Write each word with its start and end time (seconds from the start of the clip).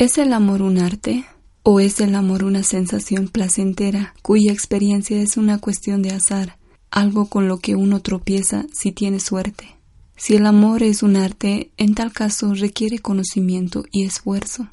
¿Es 0.00 0.16
el 0.16 0.32
amor 0.32 0.62
un 0.62 0.78
arte? 0.78 1.26
¿O 1.62 1.78
es 1.78 2.00
el 2.00 2.14
amor 2.14 2.42
una 2.42 2.62
sensación 2.62 3.28
placentera 3.28 4.14
cuya 4.22 4.50
experiencia 4.50 5.20
es 5.20 5.36
una 5.36 5.58
cuestión 5.58 6.00
de 6.00 6.12
azar, 6.12 6.56
algo 6.90 7.26
con 7.26 7.48
lo 7.48 7.58
que 7.58 7.76
uno 7.76 8.00
tropieza 8.00 8.64
si 8.72 8.92
tiene 8.92 9.20
suerte? 9.20 9.76
Si 10.16 10.36
el 10.36 10.46
amor 10.46 10.82
es 10.82 11.02
un 11.02 11.16
arte, 11.16 11.70
en 11.76 11.94
tal 11.94 12.14
caso 12.14 12.54
requiere 12.54 12.98
conocimiento 12.98 13.84
y 13.92 14.04
esfuerzo. 14.04 14.68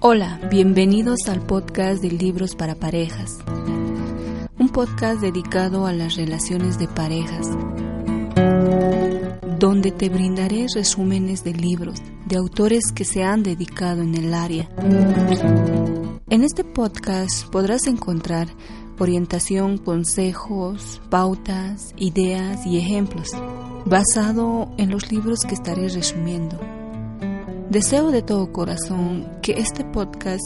Hola, 0.00 0.46
bienvenidos 0.50 1.20
al 1.28 1.40
podcast 1.40 2.02
de 2.02 2.10
Libros 2.10 2.54
para 2.54 2.74
Parejas, 2.74 3.38
un 4.58 4.68
podcast 4.68 5.22
dedicado 5.22 5.86
a 5.86 5.94
las 5.94 6.16
relaciones 6.16 6.78
de 6.78 6.86
parejas 6.86 7.48
donde 9.62 9.92
te 9.92 10.08
brindaré 10.08 10.66
resúmenes 10.74 11.44
de 11.44 11.54
libros 11.54 12.02
de 12.26 12.36
autores 12.36 12.90
que 12.92 13.04
se 13.04 13.22
han 13.22 13.44
dedicado 13.44 14.02
en 14.02 14.16
el 14.16 14.34
área. 14.34 14.68
En 16.28 16.42
este 16.42 16.64
podcast 16.64 17.46
podrás 17.46 17.86
encontrar 17.86 18.48
orientación, 18.98 19.78
consejos, 19.78 21.00
pautas, 21.10 21.94
ideas 21.96 22.66
y 22.66 22.78
ejemplos 22.78 23.30
basado 23.84 24.68
en 24.78 24.90
los 24.90 25.12
libros 25.12 25.44
que 25.46 25.54
estaré 25.54 25.88
resumiendo. 25.88 26.58
Deseo 27.70 28.10
de 28.10 28.22
todo 28.22 28.52
corazón 28.52 29.28
que 29.42 29.52
este 29.52 29.84
podcast 29.84 30.42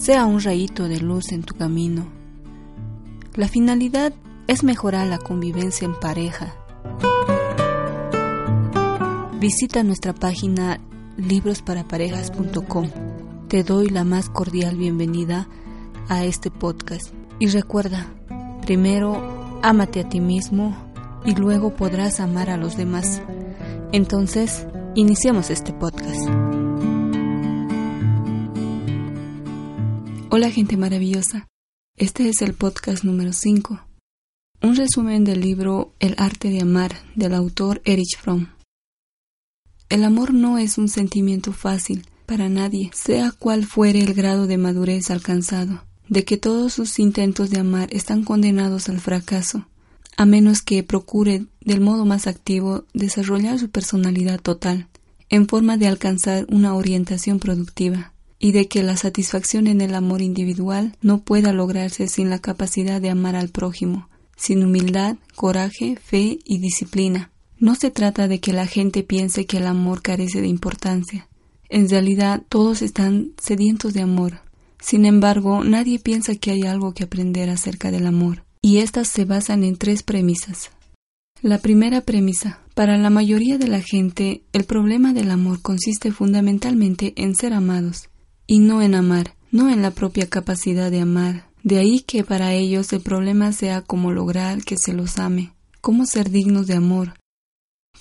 sea 0.00 0.26
un 0.26 0.40
rayito 0.40 0.88
de 0.88 0.98
luz 0.98 1.30
en 1.30 1.44
tu 1.44 1.54
camino. 1.54 2.08
La 3.36 3.46
finalidad 3.46 4.12
es 4.48 4.64
mejorar 4.64 5.06
la 5.06 5.18
convivencia 5.18 5.84
en 5.84 5.94
pareja 5.94 6.56
Visita 9.42 9.82
nuestra 9.82 10.14
página 10.14 10.78
librosparaparejas.com. 11.16 12.90
Te 13.48 13.64
doy 13.64 13.88
la 13.88 14.04
más 14.04 14.30
cordial 14.30 14.76
bienvenida 14.76 15.48
a 16.08 16.24
este 16.24 16.52
podcast. 16.52 17.12
Y 17.40 17.48
recuerda, 17.48 18.06
primero 18.64 19.60
ámate 19.60 19.98
a 19.98 20.08
ti 20.08 20.20
mismo 20.20 20.76
y 21.24 21.34
luego 21.34 21.74
podrás 21.74 22.20
amar 22.20 22.50
a 22.50 22.56
los 22.56 22.76
demás. 22.76 23.20
Entonces, 23.90 24.64
iniciamos 24.94 25.50
este 25.50 25.72
podcast. 25.72 26.20
Hola 30.30 30.52
gente 30.52 30.76
maravillosa. 30.76 31.48
Este 31.96 32.28
es 32.28 32.42
el 32.42 32.54
podcast 32.54 33.02
número 33.02 33.32
5. 33.32 33.80
Un 34.62 34.76
resumen 34.76 35.24
del 35.24 35.40
libro 35.40 35.94
El 35.98 36.14
arte 36.18 36.48
de 36.48 36.60
amar 36.60 36.92
del 37.16 37.34
autor 37.34 37.82
Erich 37.84 38.16
Fromm. 38.16 38.46
El 39.92 40.04
amor 40.04 40.32
no 40.32 40.56
es 40.56 40.78
un 40.78 40.88
sentimiento 40.88 41.52
fácil 41.52 42.06
para 42.24 42.48
nadie, 42.48 42.90
sea 42.94 43.30
cual 43.30 43.66
fuere 43.66 44.00
el 44.00 44.14
grado 44.14 44.46
de 44.46 44.56
madurez 44.56 45.10
alcanzado, 45.10 45.84
de 46.08 46.24
que 46.24 46.38
todos 46.38 46.72
sus 46.72 46.98
intentos 46.98 47.50
de 47.50 47.60
amar 47.60 47.90
están 47.92 48.24
condenados 48.24 48.88
al 48.88 49.00
fracaso, 49.00 49.68
a 50.16 50.24
menos 50.24 50.62
que 50.62 50.82
procure 50.82 51.44
del 51.60 51.82
modo 51.82 52.06
más 52.06 52.26
activo 52.26 52.86
desarrollar 52.94 53.58
su 53.58 53.68
personalidad 53.68 54.40
total, 54.40 54.88
en 55.28 55.46
forma 55.46 55.76
de 55.76 55.88
alcanzar 55.88 56.46
una 56.48 56.74
orientación 56.74 57.38
productiva, 57.38 58.14
y 58.38 58.52
de 58.52 58.68
que 58.68 58.82
la 58.82 58.96
satisfacción 58.96 59.66
en 59.66 59.82
el 59.82 59.94
amor 59.94 60.22
individual 60.22 60.96
no 61.02 61.20
pueda 61.20 61.52
lograrse 61.52 62.08
sin 62.08 62.30
la 62.30 62.38
capacidad 62.38 62.98
de 62.98 63.10
amar 63.10 63.36
al 63.36 63.50
prójimo, 63.50 64.08
sin 64.38 64.64
humildad, 64.64 65.16
coraje, 65.34 65.98
fe 66.02 66.38
y 66.46 66.60
disciplina, 66.60 67.31
no 67.62 67.76
se 67.76 67.92
trata 67.92 68.26
de 68.26 68.40
que 68.40 68.52
la 68.52 68.66
gente 68.66 69.04
piense 69.04 69.46
que 69.46 69.58
el 69.58 69.68
amor 69.68 70.02
carece 70.02 70.40
de 70.40 70.48
importancia. 70.48 71.28
En 71.68 71.88
realidad 71.88 72.42
todos 72.48 72.82
están 72.82 73.34
sedientos 73.40 73.94
de 73.94 74.02
amor. 74.02 74.40
Sin 74.80 75.06
embargo, 75.06 75.62
nadie 75.62 76.00
piensa 76.00 76.34
que 76.34 76.50
hay 76.50 76.62
algo 76.62 76.92
que 76.92 77.04
aprender 77.04 77.50
acerca 77.50 77.92
del 77.92 78.08
amor, 78.08 78.42
y 78.60 78.78
estas 78.78 79.06
se 79.06 79.24
basan 79.24 79.62
en 79.62 79.76
tres 79.76 80.02
premisas. 80.02 80.72
La 81.40 81.58
primera 81.58 82.00
premisa. 82.00 82.58
Para 82.74 82.98
la 82.98 83.10
mayoría 83.10 83.58
de 83.58 83.68
la 83.68 83.80
gente, 83.80 84.42
el 84.52 84.64
problema 84.64 85.12
del 85.12 85.30
amor 85.30 85.62
consiste 85.62 86.10
fundamentalmente 86.10 87.12
en 87.14 87.36
ser 87.36 87.52
amados, 87.52 88.08
y 88.48 88.58
no 88.58 88.82
en 88.82 88.96
amar, 88.96 89.36
no 89.52 89.70
en 89.70 89.82
la 89.82 89.92
propia 89.92 90.28
capacidad 90.28 90.90
de 90.90 91.00
amar. 91.00 91.46
De 91.62 91.78
ahí 91.78 92.00
que 92.00 92.24
para 92.24 92.54
ellos 92.54 92.92
el 92.92 93.02
problema 93.02 93.52
sea 93.52 93.82
cómo 93.82 94.10
lograr 94.10 94.64
que 94.64 94.76
se 94.76 94.92
los 94.92 95.20
ame, 95.20 95.52
cómo 95.80 96.06
ser 96.06 96.28
dignos 96.28 96.66
de 96.66 96.74
amor, 96.74 97.14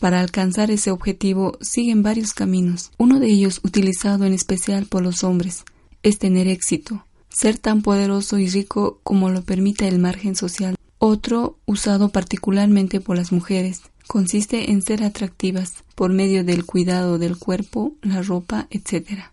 para 0.02 0.20
alcanzar 0.20 0.72
ese 0.72 0.90
objetivo 0.90 1.60
siguen 1.62 2.02
varios 2.02 2.34
caminos. 2.34 2.92
Uno 2.98 3.20
de 3.20 3.28
ellos, 3.28 3.62
utilizado 3.64 4.26
en 4.26 4.34
especial 4.34 4.88
por 4.88 5.04
los 5.04 5.24
hombres, 5.24 5.64
es 6.02 6.18
tener 6.18 6.48
éxito, 6.48 7.06
ser 7.30 7.60
tan 7.60 7.84
poderoso 7.84 8.40
y 8.40 8.50
rico 8.50 9.00
como 9.04 9.30
lo 9.30 9.44
permite 9.44 9.88
el 9.88 10.00
margen 10.00 10.36
social. 10.36 10.76
Otro, 10.98 11.60
usado 11.68 12.10
particularmente 12.10 13.00
por 13.00 13.16
las 13.16 13.32
mujeres, 13.32 13.82
consiste 14.08 14.72
en 14.72 14.82
ser 14.82 15.04
atractivas 15.04 15.84
por 15.94 16.12
medio 16.12 16.44
del 16.44 16.66
cuidado 16.66 17.20
del 17.20 17.38
cuerpo, 17.38 17.94
la 18.02 18.24
ropa, 18.24 18.68
etc. 18.72 19.26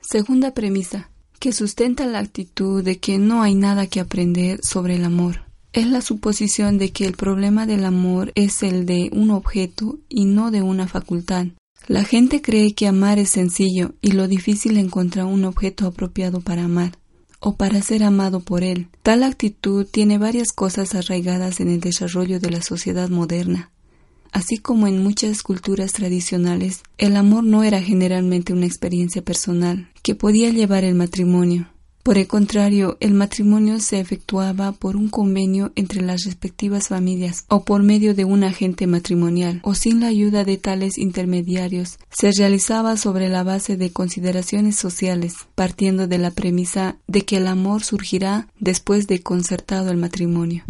Segunda 0.00 0.54
premisa, 0.54 1.08
que 1.38 1.52
sustenta 1.52 2.04
la 2.04 2.18
actitud 2.18 2.82
de 2.82 2.98
que 2.98 3.18
no 3.18 3.42
hay 3.42 3.54
nada 3.54 3.86
que 3.86 4.00
aprender 4.00 4.58
sobre 4.64 4.96
el 4.96 5.04
amor 5.04 5.45
es 5.76 5.86
la 5.86 6.00
suposición 6.00 6.78
de 6.78 6.90
que 6.90 7.04
el 7.04 7.12
problema 7.12 7.66
del 7.66 7.84
amor 7.84 8.32
es 8.34 8.62
el 8.62 8.86
de 8.86 9.10
un 9.12 9.30
objeto 9.30 9.98
y 10.08 10.24
no 10.24 10.50
de 10.50 10.62
una 10.62 10.88
facultad. 10.88 11.48
La 11.86 12.02
gente 12.02 12.40
cree 12.40 12.74
que 12.74 12.86
amar 12.86 13.18
es 13.18 13.28
sencillo 13.28 13.92
y 14.00 14.12
lo 14.12 14.26
difícil 14.26 14.78
encontrar 14.78 15.26
un 15.26 15.44
objeto 15.44 15.86
apropiado 15.86 16.40
para 16.40 16.64
amar 16.64 16.92
o 17.40 17.56
para 17.56 17.82
ser 17.82 18.04
amado 18.04 18.40
por 18.40 18.64
él. 18.64 18.88
Tal 19.02 19.22
actitud 19.22 19.86
tiene 19.86 20.16
varias 20.16 20.50
cosas 20.50 20.94
arraigadas 20.94 21.60
en 21.60 21.68
el 21.68 21.80
desarrollo 21.80 22.40
de 22.40 22.50
la 22.50 22.62
sociedad 22.62 23.10
moderna. 23.10 23.70
Así 24.32 24.56
como 24.56 24.86
en 24.86 25.02
muchas 25.02 25.42
culturas 25.42 25.92
tradicionales, 25.92 26.84
el 26.96 27.16
amor 27.16 27.44
no 27.44 27.64
era 27.64 27.82
generalmente 27.82 28.54
una 28.54 28.64
experiencia 28.64 29.20
personal 29.20 29.90
que 30.02 30.14
podía 30.14 30.48
llevar 30.48 30.84
el 30.84 30.94
matrimonio. 30.94 31.68
Por 32.06 32.18
el 32.18 32.28
contrario, 32.28 32.96
el 33.00 33.14
matrimonio 33.14 33.80
se 33.80 33.98
efectuaba 33.98 34.70
por 34.70 34.94
un 34.94 35.08
convenio 35.08 35.72
entre 35.74 36.02
las 36.02 36.22
respectivas 36.24 36.86
familias 36.86 37.44
o 37.48 37.64
por 37.64 37.82
medio 37.82 38.14
de 38.14 38.24
un 38.24 38.44
agente 38.44 38.86
matrimonial 38.86 39.58
o 39.64 39.74
sin 39.74 39.98
la 39.98 40.06
ayuda 40.06 40.44
de 40.44 40.56
tales 40.56 40.98
intermediarios. 40.98 41.98
Se 42.10 42.30
realizaba 42.30 42.96
sobre 42.96 43.28
la 43.28 43.42
base 43.42 43.76
de 43.76 43.90
consideraciones 43.90 44.76
sociales, 44.76 45.34
partiendo 45.56 46.06
de 46.06 46.18
la 46.18 46.30
premisa 46.30 46.96
de 47.08 47.22
que 47.22 47.38
el 47.38 47.48
amor 47.48 47.82
surgirá 47.82 48.46
después 48.60 49.08
de 49.08 49.24
concertado 49.24 49.90
el 49.90 49.96
matrimonio. 49.96 50.62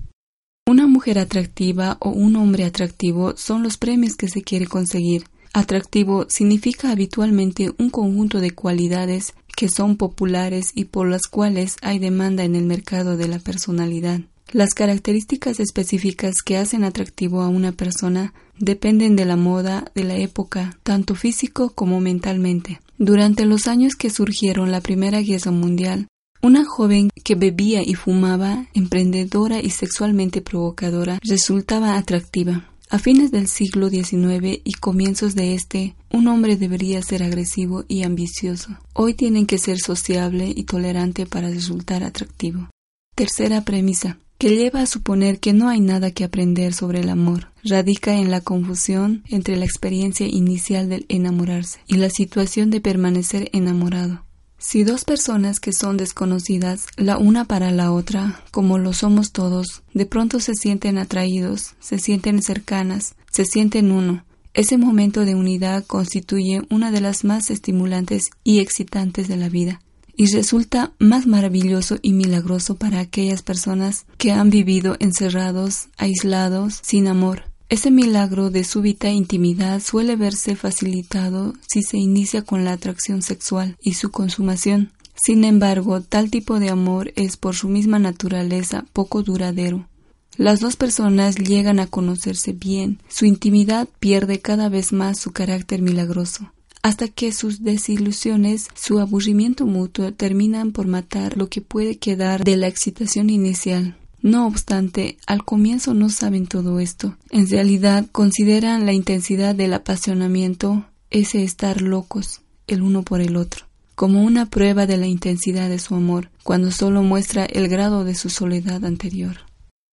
Una 0.67 0.87
mujer 0.87 1.19
atractiva 1.19 1.99
o 2.01 2.09
un 2.09 2.37
hombre 2.37 2.65
atractivo 2.65 3.37
son 3.37 3.63
los 3.63 3.77
premios 3.77 4.17
que 4.17 4.31
se 4.31 4.41
quiere 4.41 4.67
conseguir. 4.67 5.25
Atractivo 5.53 6.27
significa 6.29 6.91
habitualmente 6.91 7.73
un 7.79 7.89
conjunto 7.89 8.41
de 8.41 8.51
cualidades 8.51 9.33
que 9.57 9.69
son 9.69 9.97
populares 9.97 10.71
y 10.75 10.85
por 10.85 11.09
las 11.09 11.23
cuales 11.23 11.77
hay 11.83 11.99
demanda 11.99 12.45
en 12.45 12.55
el 12.55 12.65
mercado 12.65 13.17
de 13.17 13.27
la 13.27 13.41
personalidad. 13.41 14.21
Las 14.53 14.75
características 14.75 15.59
específicas 15.59 16.43
que 16.45 16.57
hacen 16.57 16.85
atractivo 16.85 17.41
a 17.41 17.49
una 17.49 17.73
persona 17.73 18.33
dependen 18.59 19.17
de 19.17 19.25
la 19.25 19.35
moda 19.35 19.91
de 19.95 20.05
la 20.05 20.17
época, 20.17 20.79
tanto 20.85 21.17
físico 21.17 21.71
como 21.71 22.01
mentalmente. 22.01 22.81
Durante 22.97 23.45
los 23.45 23.67
años 23.67 23.97
que 23.97 24.11
surgieron 24.11 24.71
la 24.71 24.81
Primera 24.81 25.21
Guerra 25.21 25.51
Mundial, 25.51 26.07
una 26.43 26.65
joven 26.65 27.11
que 27.25 27.35
bebía 27.35 27.83
y 27.83 27.95
fumaba, 27.95 28.67
emprendedora 28.73 29.61
y 29.61 29.71
sexualmente 29.71 30.43
provocadora, 30.43 31.19
resultaba 31.25 31.97
atractiva. 31.97 32.71
A 32.89 33.01
fines 33.01 33.33
del 33.33 33.49
siglo 33.49 33.89
XIX 33.91 34.61
y 34.63 34.73
comienzos 34.75 35.35
de 35.35 35.55
este, 35.55 35.97
un 36.11 36.29
hombre 36.29 36.57
debería 36.57 37.03
ser 37.03 37.25
agresivo 37.25 37.85
y 37.89 38.05
ambicioso. 38.05 38.79
Hoy 38.93 39.15
tienen 39.15 39.47
que 39.47 39.59
ser 39.59 39.79
sociable 39.79 40.53
y 40.55 40.65
tolerante 40.65 41.27
para 41.27 41.51
resultar 41.51 42.05
atractivo. 42.05 42.71
Tercera 43.17 43.65
premisa, 43.65 44.19
que 44.39 44.55
lleva 44.55 44.83
a 44.83 44.87
suponer 44.87 45.41
que 45.41 45.53
no 45.53 45.69
hay 45.69 45.81
nada 45.81 46.13
que 46.13 46.23
aprender 46.23 46.75
sobre 46.75 47.01
el 47.01 47.09
amor. 47.09 47.49
Radica 47.65 48.15
en 48.15 48.31
la 48.31 48.41
confusión 48.41 49.25
entre 49.29 49.57
la 49.57 49.65
experiencia 49.65 50.29
inicial 50.29 50.89
del 50.89 51.07
enamorarse 51.09 51.81
y 51.89 51.97
la 51.97 52.11
situación 52.11 52.71
de 52.71 52.81
permanecer 52.81 53.51
enamorado. 53.53 54.26
Si 54.69 54.83
dos 54.83 55.05
personas 55.05 55.61
que 55.61 55.73
son 55.73 55.97
desconocidas 55.97 56.87
la 56.97 57.19
una 57.19 57.45
para 57.45 57.71
la 57.71 57.93
otra, 57.93 58.43
como 58.51 58.79
lo 58.79 58.93
somos 58.93 59.31
todos, 59.31 59.85
de 59.95 60.07
pronto 60.07 60.41
se 60.41 60.55
sienten 60.55 60.99
atraídos, 60.99 61.77
se 61.79 62.01
sienten 62.01 62.43
cercanas, 62.43 63.15
se 63.31 63.45
sienten 63.45 63.93
uno, 63.93 64.25
ese 64.55 64.77
momento 64.77 65.25
de 65.25 65.37
unidad 65.37 65.85
constituye 65.87 66.63
una 66.69 66.91
de 66.91 67.01
las 67.01 67.23
más 67.23 67.53
estimulantes 67.53 68.31
y 68.43 68.59
excitantes 68.59 69.29
de 69.29 69.37
la 69.37 69.49
vida, 69.49 69.81
y 70.17 70.27
resulta 70.35 70.93
más 70.99 71.29
maravilloso 71.29 71.99
y 72.03 72.13
milagroso 72.13 72.75
para 72.75 72.99
aquellas 72.99 73.43
personas 73.43 74.05
que 74.19 74.33
han 74.33 74.51
vivido 74.51 74.97
encerrados, 74.99 75.91
aislados, 75.97 76.81
sin 76.83 77.07
amor, 77.07 77.45
Ese 77.69 77.91
milagro 77.91 78.51
de 78.51 78.63
súbita 78.63 79.11
intimidad 79.11 79.81
suele 79.81 80.15
verse 80.15 80.55
facilitado 80.55 81.53
si 81.67 81.83
se 81.83 81.97
inicia 81.99 82.43
con 82.43 82.65
la 82.65 82.73
atracción 82.73 83.23
sexual 83.23 83.77
y 83.81 83.95
su 83.95 84.13
consumación. 84.13 84.93
Sin 85.17 85.43
embargo, 85.43 86.01
tal 86.01 86.31
tipo 86.31 86.61
de 86.61 86.69
amor 86.69 87.13
es 87.17 87.37
por 87.37 87.57
su 87.57 87.69
misma 87.69 87.99
naturaleza 87.99 88.85
poco 88.93 89.25
duradero. 89.25 89.89
Las 90.37 90.61
dos 90.61 90.77
personas 90.77 91.37
llegan 91.37 91.81
a 91.81 91.89
conocerse 91.89 92.53
bien, 92.53 93.01
su 93.09 93.25
intimidad 93.25 93.89
pierde 93.99 94.39
cada 94.39 94.69
vez 94.69 94.93
más 94.93 95.19
su 95.19 95.33
carácter 95.33 95.83
milagroso, 95.83 96.53
hasta 96.83 97.09
que 97.09 97.33
sus 97.33 97.65
desilusiones, 97.65 98.69
su 98.75 99.01
aburrimiento 99.01 99.67
mutuo 99.67 100.13
terminan 100.13 100.71
por 100.71 100.87
matar 100.87 101.37
lo 101.37 101.49
que 101.49 101.63
puede 101.63 101.97
quedar 101.97 102.45
de 102.45 102.57
la 102.59 102.69
excitación 102.69 103.29
inicial. 103.31 103.97
No 104.23 104.47
obstante, 104.47 105.19
al 105.27 105.45
comienzo 105.45 105.95
no 105.95 106.09
saben 106.09 106.47
todo 106.47 106.81
esto. 106.81 107.17
En 107.31 107.49
realidad 107.49 108.07
consideran 108.11 108.87
la 108.87 108.93
intensidad 108.93 109.55
del 109.55 109.75
apasionamiento, 109.75 110.85
ese 111.11 111.45
estar 111.45 111.81
locos, 111.83 112.41
el 112.67 112.83
uno 112.83 113.03
por 113.03 113.21
el 113.21 113.37
otro, 113.37 113.67
como 113.95 114.23
una 114.23 114.47
prueba 114.47 114.87
de 114.87 114.97
la 114.97 115.07
intensidad 115.07 115.69
de 115.69 115.79
su 115.79 115.95
amor, 115.95 116.31
cuando 116.43 116.71
solo 116.71 117.03
muestra 117.03 117.45
el 117.45 117.69
grado 117.69 118.05
de 118.05 118.15
su 118.15 118.31
soledad 118.31 118.85
anterior. 118.85 119.39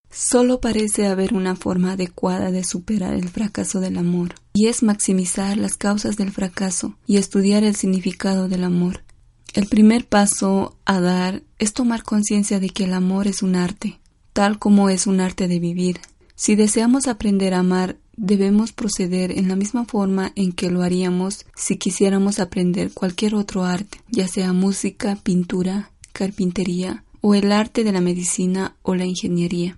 Solo 0.10 0.62
parece 0.62 1.08
haber 1.08 1.34
una 1.34 1.56
forma 1.56 1.94
adecuada 1.94 2.52
de 2.52 2.64
superar 2.64 3.16
el 3.16 3.30
fracaso 3.30 3.80
del 3.80 3.98
amor, 3.98 4.36
y 4.54 4.68
es 4.68 4.84
maximizar 4.84 5.58
las 5.58 5.76
causas 5.76 6.18
del 6.18 6.32
fracaso 6.32 6.96
y 7.08 7.18
estudiar 7.18 7.64
el 7.64 7.76
significado 7.76 8.48
del 8.48 8.64
amor. 8.64 9.04
El 9.54 9.68
primer 9.68 10.08
paso 10.08 10.78
a 10.86 11.00
dar 11.00 11.42
es 11.60 11.74
tomar 11.74 12.04
conciencia 12.04 12.60
de 12.60 12.70
que 12.70 12.86
el 12.86 12.94
amor 12.94 13.28
es 13.28 13.42
un 13.42 13.56
arte, 13.56 14.00
tal 14.34 14.60
como 14.60 14.90
es 14.90 15.08
un 15.08 15.20
arte 15.22 15.48
de 15.48 15.60
vivir. 15.60 16.00
Si 16.36 16.56
deseamos 16.56 17.08
aprender 17.08 17.54
a 17.54 17.60
amar, 17.60 17.98
debemos 18.18 18.74
proceder 18.74 19.32
en 19.32 19.48
la 19.48 19.56
misma 19.56 19.86
forma 19.86 20.34
en 20.36 20.52
que 20.52 20.70
lo 20.70 20.82
haríamos 20.82 21.46
si 21.56 21.78
quisiéramos 21.78 22.40
aprender 22.40 22.92
cualquier 22.92 23.36
otro 23.36 23.64
arte, 23.64 24.00
ya 24.10 24.28
sea 24.28 24.54
música, 24.54 25.18
pintura, 25.24 25.92
carpintería 26.12 27.04
o 27.22 27.36
el 27.36 27.52
arte 27.52 27.84
de 27.84 27.92
la 27.92 28.02
medicina 28.02 28.76
o 28.82 28.96
la 28.96 29.06
ingeniería. 29.06 29.78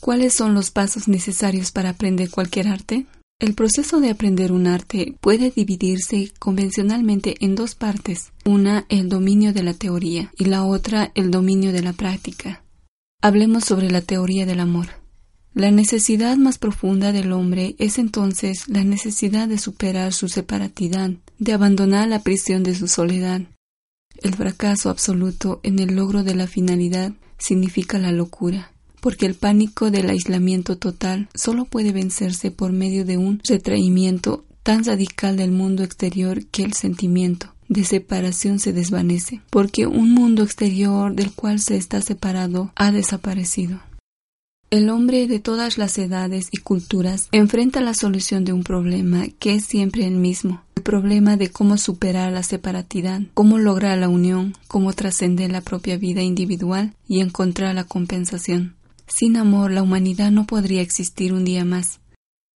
¿Cuáles 0.00 0.34
son 0.34 0.54
los 0.54 0.70
pasos 0.70 1.08
necesarios 1.08 1.70
para 1.70 1.90
aprender 1.90 2.30
cualquier 2.30 2.68
arte? 2.68 3.06
El 3.38 3.54
proceso 3.54 4.00
de 4.00 4.10
aprender 4.10 4.50
un 4.50 4.66
arte 4.66 5.14
puede 5.20 5.50
dividirse 5.50 6.32
convencionalmente 6.38 7.36
en 7.40 7.54
dos 7.54 7.74
partes, 7.74 8.32
una 8.44 8.86
el 8.88 9.10
dominio 9.10 9.52
de 9.52 9.62
la 9.62 9.74
teoría 9.74 10.32
y 10.38 10.46
la 10.46 10.64
otra 10.64 11.12
el 11.14 11.30
dominio 11.30 11.72
de 11.72 11.82
la 11.82 11.92
práctica. 11.92 12.62
Hablemos 13.22 13.64
sobre 13.64 13.90
la 13.90 14.02
teoría 14.02 14.46
del 14.46 14.60
amor. 14.60 14.88
La 15.54 15.70
necesidad 15.70 16.36
más 16.36 16.58
profunda 16.58 17.12
del 17.12 17.32
hombre 17.32 17.74
es 17.78 17.98
entonces 17.98 18.68
la 18.68 18.84
necesidad 18.84 19.48
de 19.48 19.58
superar 19.58 20.12
su 20.12 20.28
separatidad, 20.28 21.10
de 21.38 21.52
abandonar 21.54 22.08
la 22.08 22.22
prisión 22.22 22.62
de 22.62 22.74
su 22.74 22.88
soledad. 22.88 23.40
El 24.22 24.34
fracaso 24.34 24.90
absoluto 24.90 25.60
en 25.62 25.78
el 25.78 25.96
logro 25.96 26.24
de 26.24 26.34
la 26.34 26.46
finalidad 26.46 27.12
significa 27.38 27.98
la 27.98 28.12
locura, 28.12 28.72
porque 29.00 29.24
el 29.24 29.34
pánico 29.34 29.90
del 29.90 30.10
aislamiento 30.10 30.76
total 30.76 31.30
solo 31.34 31.64
puede 31.64 31.92
vencerse 31.92 32.50
por 32.50 32.72
medio 32.72 33.06
de 33.06 33.16
un 33.16 33.40
retraimiento 33.48 34.44
tan 34.62 34.84
radical 34.84 35.38
del 35.38 35.52
mundo 35.52 35.84
exterior 35.84 36.44
que 36.46 36.64
el 36.64 36.74
sentimiento, 36.74 37.55
de 37.68 37.84
separación 37.84 38.58
se 38.58 38.72
desvanece, 38.72 39.40
porque 39.50 39.86
un 39.86 40.12
mundo 40.12 40.42
exterior 40.42 41.14
del 41.14 41.32
cual 41.32 41.60
se 41.60 41.76
está 41.76 42.00
separado 42.00 42.72
ha 42.76 42.92
desaparecido. 42.92 43.80
El 44.68 44.90
hombre 44.90 45.28
de 45.28 45.38
todas 45.38 45.78
las 45.78 45.96
edades 45.96 46.48
y 46.50 46.56
culturas 46.56 47.28
enfrenta 47.30 47.80
la 47.80 47.94
solución 47.94 48.44
de 48.44 48.52
un 48.52 48.64
problema 48.64 49.26
que 49.38 49.54
es 49.54 49.64
siempre 49.64 50.04
el 50.04 50.16
mismo, 50.16 50.64
el 50.74 50.82
problema 50.82 51.36
de 51.36 51.50
cómo 51.50 51.78
superar 51.78 52.32
la 52.32 52.42
separatidad, 52.42 53.22
cómo 53.34 53.58
lograr 53.58 53.96
la 53.96 54.08
unión, 54.08 54.54
cómo 54.66 54.92
trascender 54.92 55.52
la 55.52 55.60
propia 55.60 55.96
vida 55.96 56.22
individual 56.22 56.94
y 57.06 57.20
encontrar 57.20 57.76
la 57.76 57.84
compensación. 57.84 58.74
Sin 59.06 59.36
amor 59.36 59.70
la 59.70 59.82
humanidad 59.82 60.32
no 60.32 60.46
podría 60.46 60.82
existir 60.82 61.32
un 61.32 61.44
día 61.44 61.64
más. 61.64 62.00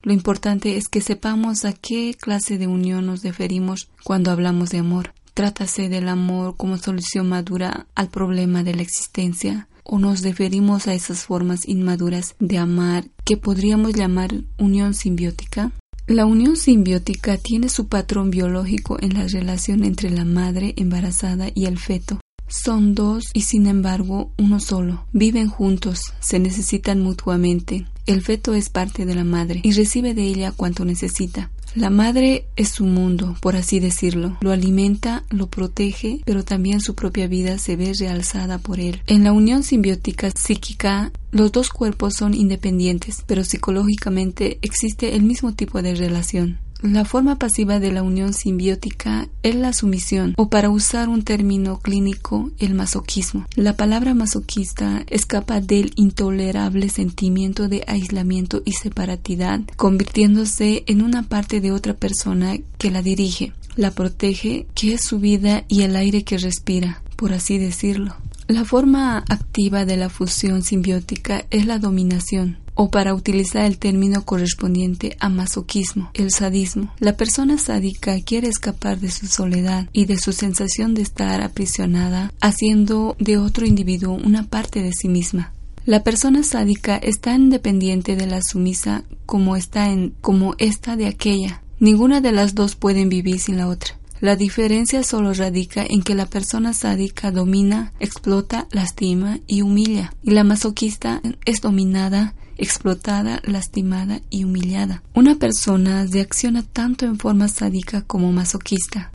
Lo 0.02 0.12
importante 0.12 0.76
es 0.76 0.88
que 0.88 1.02
sepamos 1.02 1.64
a 1.64 1.73
qué 1.73 2.14
clase 2.19 2.56
de 2.56 2.67
unión 2.67 3.06
nos 3.06 3.23
referimos 3.23 3.91
cuando 4.02 4.31
hablamos 4.31 4.70
de 4.70 4.79
amor. 4.79 5.12
Trátase 5.35 5.88
del 5.88 6.08
amor 6.08 6.56
como 6.56 6.79
solución 6.79 7.29
madura 7.29 7.87
al 7.94 8.08
problema 8.08 8.62
de 8.62 8.75
la 8.75 8.82
existencia 8.82 9.69
o 9.85 9.99
nos 9.99 10.23
referimos 10.23 10.87
a 10.87 10.94
esas 10.94 11.25
formas 11.25 11.69
inmaduras 11.69 12.35
de 12.38 12.58
amar 12.58 13.05
que 13.25 13.37
podríamos 13.37 13.94
llamar 13.94 14.31
unión 14.58 14.94
simbiótica. 14.94 15.73
La 16.06 16.26
unión 16.26 16.56
simbiótica 16.56 17.37
tiene 17.37 17.69
su 17.69 17.88
patrón 17.88 18.31
biológico 18.31 18.96
en 19.00 19.14
la 19.14 19.26
relación 19.26 19.85
entre 19.85 20.11
la 20.11 20.25
madre 20.25 20.75
embarazada 20.76 21.49
y 21.55 21.67
el 21.67 21.79
feto. 21.79 22.20
Son 22.50 22.97
dos 22.97 23.31
y 23.32 23.43
sin 23.43 23.67
embargo 23.67 24.32
uno 24.37 24.58
solo. 24.58 25.06
Viven 25.12 25.49
juntos, 25.49 26.00
se 26.19 26.41
necesitan 26.41 27.00
mutuamente. 27.00 27.87
El 28.06 28.23
feto 28.23 28.55
es 28.55 28.69
parte 28.69 29.06
de 29.06 29.14
la 29.14 29.23
madre 29.23 29.61
y 29.62 29.70
recibe 29.73 30.14
de 30.14 30.25
ella 30.25 30.50
cuanto 30.50 30.85
necesita. 30.85 31.50
La 31.76 31.91
madre 31.91 32.47
es 32.56 32.70
su 32.70 32.85
mundo, 32.85 33.37
por 33.41 33.55
así 33.55 33.79
decirlo. 33.79 34.37
Lo 34.41 34.50
alimenta, 34.50 35.23
lo 35.31 35.47
protege, 35.47 36.20
pero 36.25 36.44
también 36.44 36.81
su 36.81 36.97
propia 36.97 37.29
vida 37.29 37.58
se 37.58 37.76
ve 37.76 37.93
realzada 37.97 38.58
por 38.58 38.81
él. 38.81 39.00
En 39.06 39.23
la 39.23 39.32
unión 39.32 39.62
simbiótica 39.62 40.32
psíquica, 40.32 41.12
los 41.31 41.53
dos 41.53 41.69
cuerpos 41.70 42.14
son 42.14 42.35
independientes, 42.35 43.23
pero 43.25 43.44
psicológicamente 43.44 44.58
existe 44.62 45.14
el 45.14 45.23
mismo 45.23 45.55
tipo 45.55 45.81
de 45.81 45.94
relación. 45.94 46.58
La 46.82 47.05
forma 47.05 47.37
pasiva 47.37 47.79
de 47.79 47.93
la 47.93 48.03
unión 48.03 48.32
simbiótica 48.32 49.29
es 49.43 49.55
la 49.55 49.75
sumisión, 49.75 50.32
o 50.38 50.49
para 50.49 50.71
usar 50.71 51.11
un 51.11 51.25
término 51.25 51.79
clínico, 51.79 52.50
el 52.59 52.73
masoquismo. 52.73 53.44
La 53.55 53.77
palabra 53.77 54.15
masoquista 54.15 55.05
escapa 55.09 55.61
del 55.61 55.93
intolerable 55.97 56.88
sentimiento 56.88 57.69
de 57.69 57.85
aislamiento 57.87 58.62
y 58.65 58.73
separatidad, 58.73 59.61
convirtiéndose 59.77 60.85
en 60.87 61.03
una 61.03 61.25
parte 61.25 61.61
de 61.61 61.71
otra 61.71 61.93
persona 61.93 62.56
que 62.79 62.91
la 62.91 63.03
dirige, 63.03 63.53
la 63.77 63.91
protege, 63.91 64.67
que 64.75 64.94
es 64.94 65.03
su 65.03 65.19
vida 65.19 65.65
y 65.69 65.82
el 65.82 65.97
aire 65.97 66.25
que 66.25 66.38
respira, 66.38 67.03
por 67.17 67.35
así 67.35 67.59
decirlo. 67.59 68.17
La 68.50 68.65
forma 68.65 69.19
activa 69.29 69.85
de 69.85 69.97
la 69.97 70.09
fusión 70.09 70.62
simbiótica 70.62 71.44
es 71.50 71.67
la 71.67 71.79
dominación, 71.79 72.59
o 72.82 72.91
para 72.91 73.12
utilizar 73.12 73.67
el 73.67 73.77
término 73.77 74.25
correspondiente 74.25 75.15
a 75.21 75.29
masoquismo, 75.29 76.11
el 76.15 76.31
sadismo. 76.31 76.94
La 76.99 77.15
persona 77.15 77.59
sádica 77.59 78.19
quiere 78.23 78.49
escapar 78.49 78.99
de 78.99 79.10
su 79.10 79.27
soledad 79.27 79.87
y 79.93 80.06
de 80.06 80.17
su 80.17 80.32
sensación 80.32 80.94
de 80.94 81.03
estar 81.03 81.43
aprisionada, 81.43 82.32
haciendo 82.41 83.17
de 83.19 83.37
otro 83.37 83.67
individuo 83.67 84.15
una 84.15 84.44
parte 84.44 84.81
de 84.81 84.94
sí 84.94 85.08
misma. 85.08 85.53
La 85.84 86.03
persona 86.03 86.43
sádica 86.43 86.96
es 86.96 87.20
tan 87.20 87.51
de 87.51 88.27
la 88.27 88.41
sumisa 88.41 89.05
como 89.27 89.56
está 89.56 89.91
en 89.91 90.15
como 90.22 90.55
esta 90.56 90.96
de 90.96 91.06
aquella. 91.06 91.63
Ninguna 91.81 92.22
de 92.22 92.32
las 92.32 92.55
dos 92.55 92.77
pueden 92.77 93.10
vivir 93.10 93.41
sin 93.41 93.58
la 93.58 93.69
otra. 93.69 94.01
La 94.20 94.37
diferencia 94.37 95.03
solo 95.03 95.34
radica 95.34 95.84
en 95.87 96.03
que 96.03 96.15
la 96.15 96.25
persona 96.25 96.72
sádica 96.72 97.31
domina, 97.31 97.93
explota, 98.01 98.69
lastima 98.70 99.39
y 99.46 99.60
humilla, 99.63 100.15
y 100.22 100.31
la 100.31 100.44
masoquista 100.44 101.22
es 101.46 101.60
dominada, 101.63 102.34
explotada, 102.60 103.40
lastimada 103.44 104.20
y 104.31 104.44
humillada. 104.44 105.02
Una 105.14 105.36
persona 105.36 106.06
reacciona 106.06 106.62
tanto 106.62 107.06
en 107.06 107.19
forma 107.19 107.48
sádica 107.48 108.02
como 108.02 108.31
masoquista, 108.32 109.12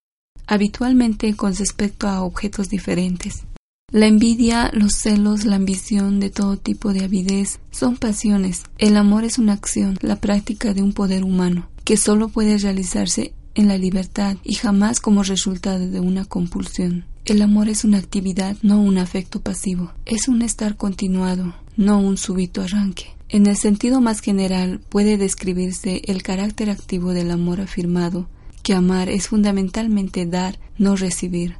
habitualmente 0.47 1.33
con 1.35 1.55
respecto 1.55 2.07
a 2.07 2.23
objetos 2.23 2.69
diferentes. 2.69 3.43
La 3.91 4.07
envidia, 4.07 4.71
los 4.73 4.95
celos, 4.95 5.45
la 5.45 5.57
ambición 5.57 6.19
de 6.19 6.31
todo 6.31 6.57
tipo 6.57 6.91
de 6.91 7.05
avidez 7.05 7.59
son 7.71 7.97
pasiones. 7.97 8.63
El 8.79 8.97
amor 8.97 9.23
es 9.23 9.37
una 9.37 9.53
acción, 9.53 9.97
la 10.01 10.15
práctica 10.15 10.73
de 10.73 10.81
un 10.81 10.91
poder 10.91 11.23
humano, 11.23 11.69
que 11.83 11.95
solo 11.95 12.29
puede 12.29 12.57
realizarse 12.57 13.33
en 13.53 13.67
la 13.67 13.77
libertad 13.77 14.37
y 14.43 14.55
jamás 14.55 14.99
como 14.99 15.23
resultado 15.23 15.87
de 15.87 15.99
una 15.99 16.25
compulsión. 16.25 17.05
El 17.25 17.41
amor 17.41 17.69
es 17.69 17.83
una 17.85 17.99
actividad, 17.99 18.57
no 18.63 18.81
un 18.81 18.97
afecto 18.97 19.39
pasivo. 19.39 19.91
Es 20.05 20.27
un 20.27 20.41
estar 20.41 20.77
continuado, 20.77 21.55
no 21.77 21.99
un 21.99 22.17
súbito 22.17 22.61
arranque. 22.61 23.14
En 23.29 23.47
el 23.47 23.57
sentido 23.57 24.01
más 24.01 24.21
general 24.21 24.81
puede 24.89 25.17
describirse 25.17 26.01
el 26.05 26.21
carácter 26.21 26.69
activo 26.69 27.11
del 27.11 27.31
amor 27.31 27.59
afirmado, 27.59 28.27
que 28.61 28.73
amar 28.73 29.09
es 29.09 29.27
fundamentalmente 29.29 30.25
dar, 30.25 30.59
no 30.77 30.95
recibir. 30.95 31.57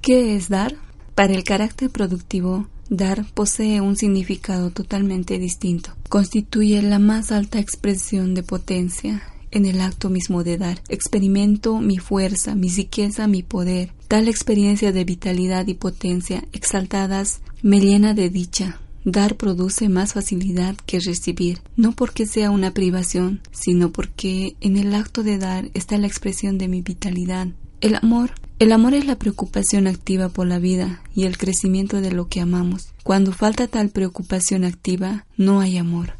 ¿Qué 0.00 0.36
es 0.36 0.48
dar? 0.48 0.76
Para 1.14 1.34
el 1.34 1.44
carácter 1.44 1.90
productivo, 1.90 2.68
dar 2.88 3.26
posee 3.34 3.80
un 3.80 3.96
significado 3.96 4.70
totalmente 4.70 5.38
distinto. 5.38 5.90
Constituye 6.08 6.80
la 6.82 6.98
más 6.98 7.32
alta 7.32 7.58
expresión 7.58 8.34
de 8.34 8.42
potencia 8.42 9.22
en 9.50 9.66
el 9.66 9.80
acto 9.80 10.10
mismo 10.10 10.44
de 10.44 10.58
dar. 10.58 10.82
Experimento 10.88 11.78
mi 11.80 11.98
fuerza, 11.98 12.54
mi 12.54 12.68
riqueza, 12.68 13.26
mi 13.26 13.42
poder. 13.42 13.92
Tal 14.08 14.28
experiencia 14.28 14.92
de 14.92 15.04
vitalidad 15.04 15.66
y 15.66 15.74
potencia 15.74 16.44
exaltadas 16.52 17.40
me 17.62 17.80
llena 17.80 18.14
de 18.14 18.28
dicha, 18.28 18.80
Dar 19.06 19.36
produce 19.36 19.88
más 19.88 20.12
facilidad 20.12 20.76
que 20.84 21.00
recibir, 21.00 21.60
no 21.76 21.92
porque 21.92 22.26
sea 22.26 22.50
una 22.50 22.72
privación, 22.72 23.40
sino 23.52 23.92
porque 23.92 24.56
en 24.60 24.76
el 24.76 24.94
acto 24.94 25.22
de 25.22 25.38
dar 25.38 25.70
está 25.72 25.96
la 25.96 26.08
expresión 26.08 26.58
de 26.58 26.68
mi 26.68 26.82
vitalidad. 26.82 27.48
El 27.80 27.94
amor 27.94 28.32
el 28.58 28.72
amor 28.72 28.94
es 28.94 29.04
la 29.04 29.16
preocupación 29.16 29.86
activa 29.86 30.30
por 30.30 30.46
la 30.46 30.58
vida 30.58 31.02
y 31.14 31.24
el 31.24 31.36
crecimiento 31.36 32.00
de 32.00 32.10
lo 32.10 32.28
que 32.28 32.40
amamos. 32.40 32.94
Cuando 33.02 33.32
falta 33.32 33.68
tal 33.68 33.90
preocupación 33.90 34.64
activa, 34.64 35.26
no 35.36 35.60
hay 35.60 35.76
amor. 35.76 36.14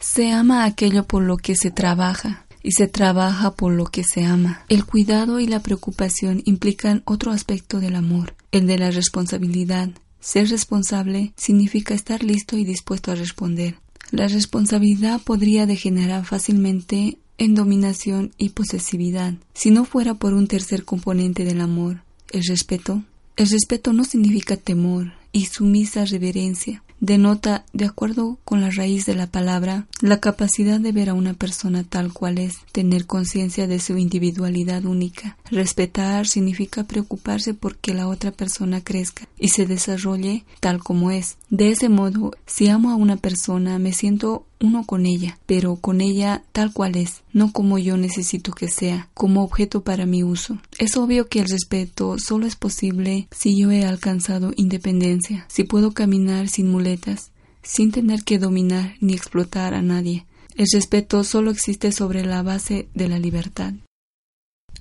Se 0.00 0.30
ama 0.32 0.64
aquello 0.64 1.04
por 1.04 1.22
lo 1.22 1.36
que 1.36 1.54
se 1.54 1.70
trabaja 1.70 2.46
y 2.62 2.72
se 2.72 2.88
trabaja 2.88 3.50
por 3.50 3.72
lo 3.72 3.84
que 3.84 4.04
se 4.04 4.24
ama. 4.24 4.64
El 4.70 4.86
cuidado 4.86 5.38
y 5.38 5.46
la 5.46 5.60
preocupación 5.60 6.40
implican 6.46 7.02
otro 7.04 7.30
aspecto 7.30 7.78
del 7.78 7.94
amor, 7.94 8.34
el 8.52 8.66
de 8.66 8.78
la 8.78 8.90
responsabilidad. 8.90 9.90
Ser 10.26 10.48
responsable 10.48 11.32
significa 11.36 11.94
estar 11.94 12.24
listo 12.24 12.58
y 12.58 12.64
dispuesto 12.64 13.12
a 13.12 13.14
responder. 13.14 13.76
La 14.10 14.26
responsabilidad 14.26 15.20
podría 15.20 15.66
degenerar 15.66 16.24
fácilmente 16.24 17.18
en 17.38 17.54
dominación 17.54 18.32
y 18.36 18.48
posesividad, 18.48 19.34
si 19.54 19.70
no 19.70 19.84
fuera 19.84 20.14
por 20.14 20.34
un 20.34 20.48
tercer 20.48 20.84
componente 20.84 21.44
del 21.44 21.60
amor, 21.60 22.02
el 22.32 22.42
respeto. 22.42 23.04
El 23.36 23.48
respeto 23.48 23.92
no 23.92 24.02
significa 24.02 24.56
temor 24.56 25.12
y 25.30 25.44
sumisa 25.44 26.04
reverencia, 26.04 26.82
denota, 27.00 27.64
de 27.72 27.84
acuerdo 27.84 28.38
con 28.44 28.60
la 28.60 28.70
raíz 28.70 29.06
de 29.06 29.14
la 29.14 29.26
palabra, 29.26 29.86
la 30.00 30.20
capacidad 30.20 30.80
de 30.80 30.92
ver 30.92 31.10
a 31.10 31.14
una 31.14 31.34
persona 31.34 31.84
tal 31.84 32.12
cual 32.12 32.38
es, 32.38 32.58
tener 32.72 33.06
conciencia 33.06 33.66
de 33.66 33.80
su 33.80 33.96
individualidad 33.98 34.84
única. 34.84 35.36
Respetar 35.50 36.26
significa 36.26 36.84
preocuparse 36.84 37.54
por 37.54 37.76
que 37.76 37.94
la 37.94 38.08
otra 38.08 38.32
persona 38.32 38.82
crezca 38.82 39.28
y 39.38 39.48
se 39.48 39.66
desarrolle 39.66 40.44
tal 40.60 40.82
como 40.82 41.10
es. 41.10 41.36
De 41.50 41.70
ese 41.70 41.88
modo, 41.88 42.32
si 42.46 42.68
amo 42.68 42.90
a 42.90 42.96
una 42.96 43.16
persona, 43.16 43.78
me 43.78 43.92
siento 43.92 44.46
uno 44.60 44.84
con 44.84 45.06
ella, 45.06 45.38
pero 45.46 45.76
con 45.76 46.00
ella 46.00 46.42
tal 46.52 46.72
cual 46.72 46.96
es, 46.96 47.22
no 47.32 47.52
como 47.52 47.78
yo 47.78 47.96
necesito 47.96 48.52
que 48.52 48.68
sea, 48.68 49.08
como 49.14 49.42
objeto 49.42 49.82
para 49.82 50.06
mi 50.06 50.22
uso. 50.22 50.58
Es 50.78 50.96
obvio 50.96 51.28
que 51.28 51.40
el 51.40 51.48
respeto 51.48 52.16
solo 52.18 52.46
es 52.46 52.56
posible 52.56 53.28
si 53.30 53.58
yo 53.58 53.70
he 53.70 53.84
alcanzado 53.84 54.52
independencia, 54.56 55.46
si 55.48 55.64
puedo 55.64 55.92
caminar 55.92 56.48
sin 56.48 56.70
muletas, 56.70 57.30
sin 57.62 57.90
tener 57.90 58.22
que 58.22 58.38
dominar 58.38 58.94
ni 59.00 59.14
explotar 59.14 59.74
a 59.74 59.82
nadie. 59.82 60.26
El 60.56 60.66
respeto 60.72 61.22
solo 61.24 61.50
existe 61.50 61.92
sobre 61.92 62.24
la 62.24 62.42
base 62.42 62.88
de 62.94 63.08
la 63.08 63.18
libertad. 63.18 63.74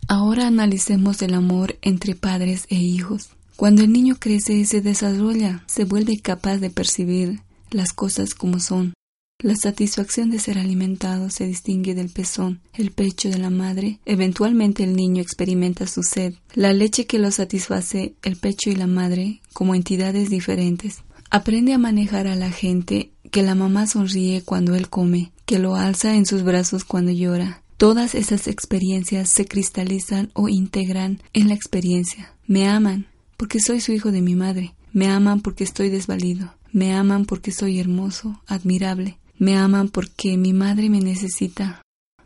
Ahora 0.08 0.48
analicemos 0.48 1.22
el 1.22 1.34
amor 1.34 1.78
entre 1.82 2.16
padres 2.16 2.66
e 2.70 2.76
hijos. 2.76 3.30
Cuando 3.56 3.84
el 3.84 3.92
niño 3.92 4.18
crece 4.20 4.54
y 4.54 4.66
se 4.66 4.82
desarrolla, 4.82 5.64
se 5.66 5.84
vuelve 5.84 6.20
capaz 6.20 6.58
de 6.58 6.70
percibir 6.70 7.42
las 7.72 7.92
cosas 7.92 8.36
como 8.36 8.60
son, 8.60 8.94
la 9.46 9.56
satisfacción 9.56 10.32
de 10.32 10.40
ser 10.40 10.58
alimentado 10.58 11.30
se 11.30 11.46
distingue 11.46 11.94
del 11.94 12.10
pezón, 12.10 12.62
el 12.74 12.90
pecho 12.90 13.30
de 13.30 13.38
la 13.38 13.52
madre. 13.52 14.00
Eventualmente 14.06 14.84
el 14.84 14.96
niño 14.96 15.22
experimenta 15.22 15.86
su 15.86 16.02
sed. 16.02 16.34
La 16.56 16.74
leche 16.74 17.06
que 17.06 17.20
lo 17.20 17.30
satisface, 17.30 18.16
el 18.24 18.38
pecho 18.38 18.72
y 18.72 18.76
la 18.76 18.88
madre, 18.88 19.42
como 19.54 19.76
entidades 19.76 20.32
diferentes. 20.32 21.04
Aprende 21.30 21.74
a 21.74 21.78
manejar 21.78 22.26
a 22.26 22.36
la 22.36 22.50
gente, 22.50 23.12
que 23.30 23.44
la 23.44 23.54
mamá 23.54 23.86
sonríe 23.86 24.42
cuando 24.42 24.74
él 24.74 24.90
come, 24.90 25.32
que 25.46 25.60
lo 25.60 25.76
alza 25.76 26.16
en 26.16 26.26
sus 26.26 26.42
brazos 26.42 26.84
cuando 26.84 27.12
llora. 27.12 27.62
Todas 27.78 28.16
esas 28.16 28.48
experiencias 28.48 29.30
se 29.30 29.46
cristalizan 29.46 30.32
o 30.34 30.50
integran 30.50 31.22
en 31.34 31.50
la 31.50 31.54
experiencia. 31.54 32.34
Me 32.48 32.68
aman, 32.68 33.06
porque 33.38 33.60
soy 33.60 33.80
su 33.80 33.92
hijo 33.92 34.12
de 34.12 34.24
mi 34.24 34.34
madre. 34.34 34.74
Me 34.92 35.08
aman 35.08 35.42
porque 35.42 35.66
estoy 35.66 35.90
desvalido. 35.90 36.56
Me 36.72 36.96
aman 36.96 37.26
porque 37.26 37.52
soy 37.52 37.80
hermoso, 37.80 38.42
admirable. 38.48 39.20
Me 39.38 39.58
aman 39.58 39.90
porque 39.90 40.38
mi 40.38 40.54
madre 40.54 40.90
me 40.90 41.00
necesita. 41.00 41.82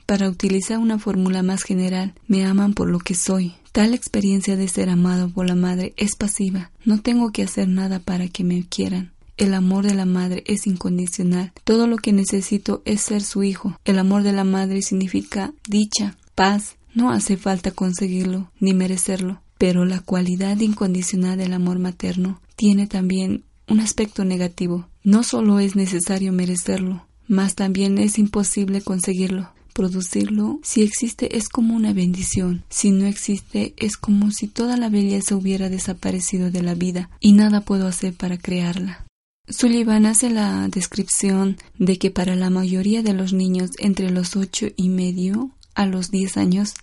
Para 0.06 0.30
utilizar 0.30 0.80
una 0.80 0.98
fórmula 0.98 1.44
más 1.44 1.64
general, 1.64 2.16
me 2.28 2.46
aman 2.46 2.74
por 2.74 2.90
lo 2.90 3.00
que 3.00 3.14
soy. 3.14 3.54
Tal 3.72 3.94
experiencia 3.94 4.56
de 4.56 4.68
ser 4.68 4.90
amado 4.90 5.30
por 5.30 5.48
la 5.48 5.56
madre 5.56 5.94
es 5.98 6.16
pasiva. 6.16 6.72
No 6.84 7.00
tengo 7.00 7.32
que 7.32 7.44
hacer 7.44 7.68
nada 7.68 8.00
para 8.00 8.28
que 8.28 8.44
me 8.44 8.66
quieran. 8.66 9.12
El 9.38 9.54
amor 9.54 9.86
de 9.86 9.94
la 9.94 10.06
madre 10.06 10.44
es 10.48 10.68
incondicional. 10.68 11.54
Todo 11.64 11.88
lo 11.88 11.96
que 11.96 12.12
necesito 12.12 12.82
es 12.84 13.02
ser 13.02 13.22
su 13.22 13.44
hijo. 13.44 13.80
El 13.86 13.98
amor 13.98 14.24
de 14.24 14.34
la 14.34 14.44
madre 14.44 14.82
significa 14.82 15.54
dicha, 15.68 16.18
paz. 16.36 16.76
No 16.94 17.12
hace 17.12 17.38
falta 17.38 17.72
conseguirlo 17.72 18.52
ni 18.60 18.74
merecerlo. 18.74 19.42
Pero 19.58 19.86
la 19.86 20.02
cualidad 20.02 20.60
incondicional 20.60 21.38
del 21.38 21.54
amor 21.54 21.80
materno 21.80 22.42
tiene 22.58 22.88
también 22.88 23.46
un 23.70 23.80
aspecto 23.80 24.26
negativo. 24.26 24.89
No 25.04 25.24
solo 25.24 25.60
es 25.60 25.76
necesario 25.76 26.32
merecerlo, 26.34 27.06
mas 27.28 27.56
también 27.56 27.98
es 27.98 28.20
imposible 28.20 28.82
conseguirlo. 28.82 29.52
Producirlo, 29.74 30.60
si 30.62 30.82
existe, 30.82 31.38
es 31.38 31.48
como 31.48 31.76
una 31.76 31.94
bendición. 31.94 32.66
Si 32.70 32.92
no 32.92 33.06
existe, 33.06 33.74
es 33.78 33.96
como 33.96 34.32
si 34.32 34.48
toda 34.48 34.76
la 34.76 34.90
belleza 34.90 35.36
hubiera 35.36 35.70
desaparecido 35.70 36.52
de 36.52 36.64
la 36.64 36.76
vida 36.76 37.10
y 37.22 37.32
nada 37.32 37.62
puedo 37.62 37.88
hacer 37.88 38.14
para 38.14 38.38
crearla. 38.38 39.06
Sullivan 39.48 40.06
hace 40.06 40.30
la 40.30 40.68
descripción 40.68 41.58
de 41.78 41.98
que 41.98 42.12
para 42.12 42.36
la 42.36 42.50
mayoría 42.50 43.04
de 43.04 43.14
los 43.14 43.32
niños 43.32 43.72
entre 43.80 44.12
los 44.12 44.36
ocho 44.36 44.68
y 44.76 44.90
medio 44.90 45.52
a 45.76 45.86
los 45.86 46.12
diez 46.12 46.36
años, 46.38 46.74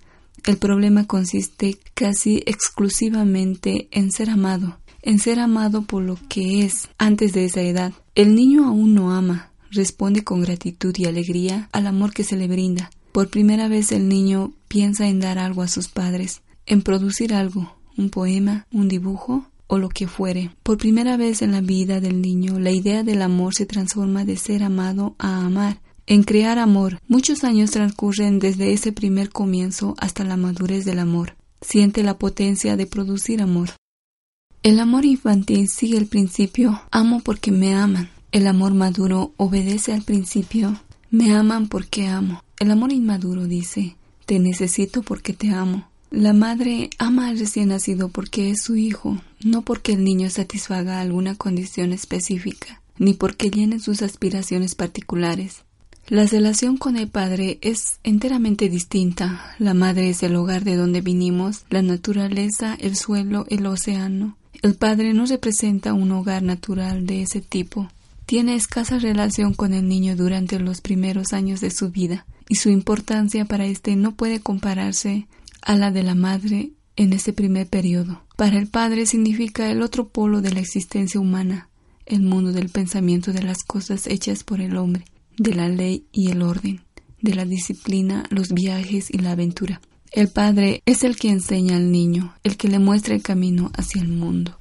el 0.44 0.56
problema 0.56 1.06
consiste 1.06 1.78
casi 1.94 2.42
exclusivamente 2.46 3.88
en 3.90 4.11
ser 4.11 4.30
amado, 4.30 4.78
en 5.06 5.20
ser 5.20 5.38
amado 5.38 5.82
por 5.82 6.02
lo 6.02 6.18
que 6.28 6.64
es 6.64 6.88
antes 6.98 7.32
de 7.32 7.44
esa 7.44 7.62
edad. 7.62 7.92
El 8.16 8.34
niño 8.34 8.66
aún 8.66 8.92
no 8.92 9.12
ama, 9.12 9.52
responde 9.70 10.25
con 10.25 10.42
gratitud 10.42 10.92
y 10.98 11.04
alegría 11.04 11.68
al 11.72 11.86
amor 11.86 12.12
que 12.12 12.25
se 12.25 12.36
le 12.36 12.48
brinda. 12.48 12.90
Por 13.12 13.30
primera 13.30 13.68
vez 13.68 13.92
el 13.92 14.08
niño 14.08 14.52
piensa 14.66 15.06
en 15.06 15.20
dar 15.20 15.38
algo 15.38 15.62
a 15.62 15.68
sus 15.68 15.86
padres, 15.86 16.42
en 16.66 16.82
producir 16.82 17.32
algo, 17.32 17.76
un 17.96 18.10
poema, 18.10 18.66
un 18.72 18.88
dibujo 18.88 19.46
o 19.68 19.78
lo 19.78 19.88
que 19.90 20.08
fuere. 20.08 20.50
Por 20.64 20.76
primera 20.76 21.16
vez 21.16 21.40
en 21.40 21.52
la 21.52 21.60
vida 21.60 22.00
del 22.00 22.20
niño, 22.20 22.58
la 22.58 22.72
idea 22.72 23.04
del 23.04 23.22
amor 23.22 23.54
se 23.54 23.64
transforma 23.64 24.25
de 24.25 24.36
ser 24.36 24.64
amado 24.64 25.14
a 25.20 25.46
amar, 25.46 25.80
en 26.06 26.25
crear 26.25 26.58
amor. 26.58 27.00
Muchos 27.06 27.44
años 27.44 27.70
transcurren 27.70 28.40
desde 28.40 28.72
ese 28.72 28.90
primer 28.90 29.30
comienzo 29.30 29.94
hasta 29.98 30.25
la 30.25 30.36
madurez 30.36 30.84
del 30.84 30.98
amor. 30.98 31.36
Siente 31.60 32.02
la 32.02 32.18
potencia 32.18 32.76
de 32.76 32.86
producir 32.88 33.40
amor. 33.40 33.70
El 34.66 34.80
amor 34.80 35.04
infantil 35.04 35.68
sigue 35.68 35.96
el 35.96 36.08
principio 36.08 36.82
amo 36.90 37.20
porque 37.20 37.52
me 37.52 37.76
aman. 37.76 38.11
El 38.32 38.49
amor 38.49 38.75
maduro 38.75 39.32
obedece 39.37 39.92
al 39.92 40.02
principio 40.02 40.80
me 41.08 41.32
aman 41.32 41.68
porque 41.68 42.08
amo. 42.08 42.42
El 42.58 42.73
amor 42.73 42.90
inmaduro 42.90 43.46
dice 43.46 43.94
te 44.25 44.40
necesito 44.40 45.02
porque 45.02 45.35
te 45.35 45.50
amo. 45.50 45.88
La 46.11 46.32
madre 46.32 46.90
ama 46.99 47.28
al 47.28 47.38
recién 47.38 47.68
nacido 47.68 48.08
porque 48.08 48.50
es 48.50 48.64
su 48.64 48.75
hijo, 48.75 49.23
no 49.44 49.62
porque 49.62 49.92
el 49.92 50.02
niño 50.02 50.30
satisfaga 50.30 51.00
alguna 51.00 51.37
condición 51.37 51.92
específica, 51.92 52.82
ni 52.99 53.14
porque 53.14 53.50
llene 53.50 53.78
sus 53.78 54.02
aspiraciones 54.02 54.75
particulares. 54.75 55.62
La 56.08 56.25
relación 56.25 56.76
con 56.76 56.96
el 56.96 57.08
padre 57.08 57.58
es 57.62 57.98
enteramente 58.04 58.68
distinta. 58.68 59.56
La 59.58 59.75
madre 59.75 60.08
es 60.10 60.22
el 60.22 60.36
hogar 60.36 60.62
de 60.62 60.76
donde 60.76 61.00
vinimos, 61.00 61.64
la 61.68 61.82
naturaleza, 61.82 62.76
el 62.78 62.94
suelo, 62.94 63.44
el 63.48 63.66
océano. 63.66 64.36
El 64.62 64.76
padre 64.76 65.14
no 65.14 65.26
representa 65.26 65.94
un 65.94 66.12
hogar 66.12 66.44
natural 66.44 67.06
de 67.06 67.22
ese 67.22 67.40
tipo. 67.40 67.88
Tiene 68.25 68.54
escasa 68.54 69.00
relación 69.00 69.52
con 69.52 69.75
el 69.75 69.88
niño 69.88 70.14
durante 70.14 70.60
los 70.60 70.80
primeros 70.80 71.32
años 71.32 71.60
de 71.60 71.72
su 71.72 71.90
vida, 71.90 72.25
y 72.48 72.54
su 72.54 72.70
importancia 72.70 73.44
para 73.44 73.66
éste 73.66 73.96
no 73.96 74.14
puede 74.14 74.38
compararse 74.38 75.26
a 75.60 75.75
la 75.75 75.90
de 75.90 76.04
la 76.04 76.14
madre 76.14 76.70
en 76.94 77.14
ese 77.14 77.32
primer 77.32 77.66
periodo. 77.66 78.22
Para 78.36 78.58
el 78.58 78.68
padre 78.68 79.06
significa 79.06 79.72
el 79.72 79.82
otro 79.82 80.06
polo 80.06 80.40
de 80.40 80.52
la 80.52 80.60
existencia 80.60 81.20
humana, 81.20 81.68
el 82.06 82.22
mundo 82.22 82.52
del 82.52 82.68
pensamiento 82.68 83.32
de 83.32 83.42
las 83.42 83.64
cosas 83.64 84.06
hechas 84.06 84.44
por 84.44 84.60
el 84.60 84.76
hombre, 84.76 85.04
de 85.36 85.54
la 85.54 85.68
ley 85.68 86.06
y 86.12 86.30
el 86.30 86.42
orden, 86.42 86.82
de 87.20 87.34
la 87.34 87.44
disciplina, 87.44 88.24
los 88.30 88.52
viajes 88.52 89.10
y 89.10 89.18
la 89.18 89.32
aventura. 89.32 89.80
El 90.12 90.28
padre 90.28 90.82
es 90.86 91.04
el 91.04 91.16
que 91.16 91.30
enseña 91.30 91.76
al 91.76 91.90
niño, 91.92 92.34
el 92.42 92.56
que 92.56 92.68
le 92.68 92.78
muestra 92.78 93.14
el 93.14 93.22
camino 93.22 93.70
hacia 93.74 94.02
el 94.02 94.08
mundo. 94.08 94.58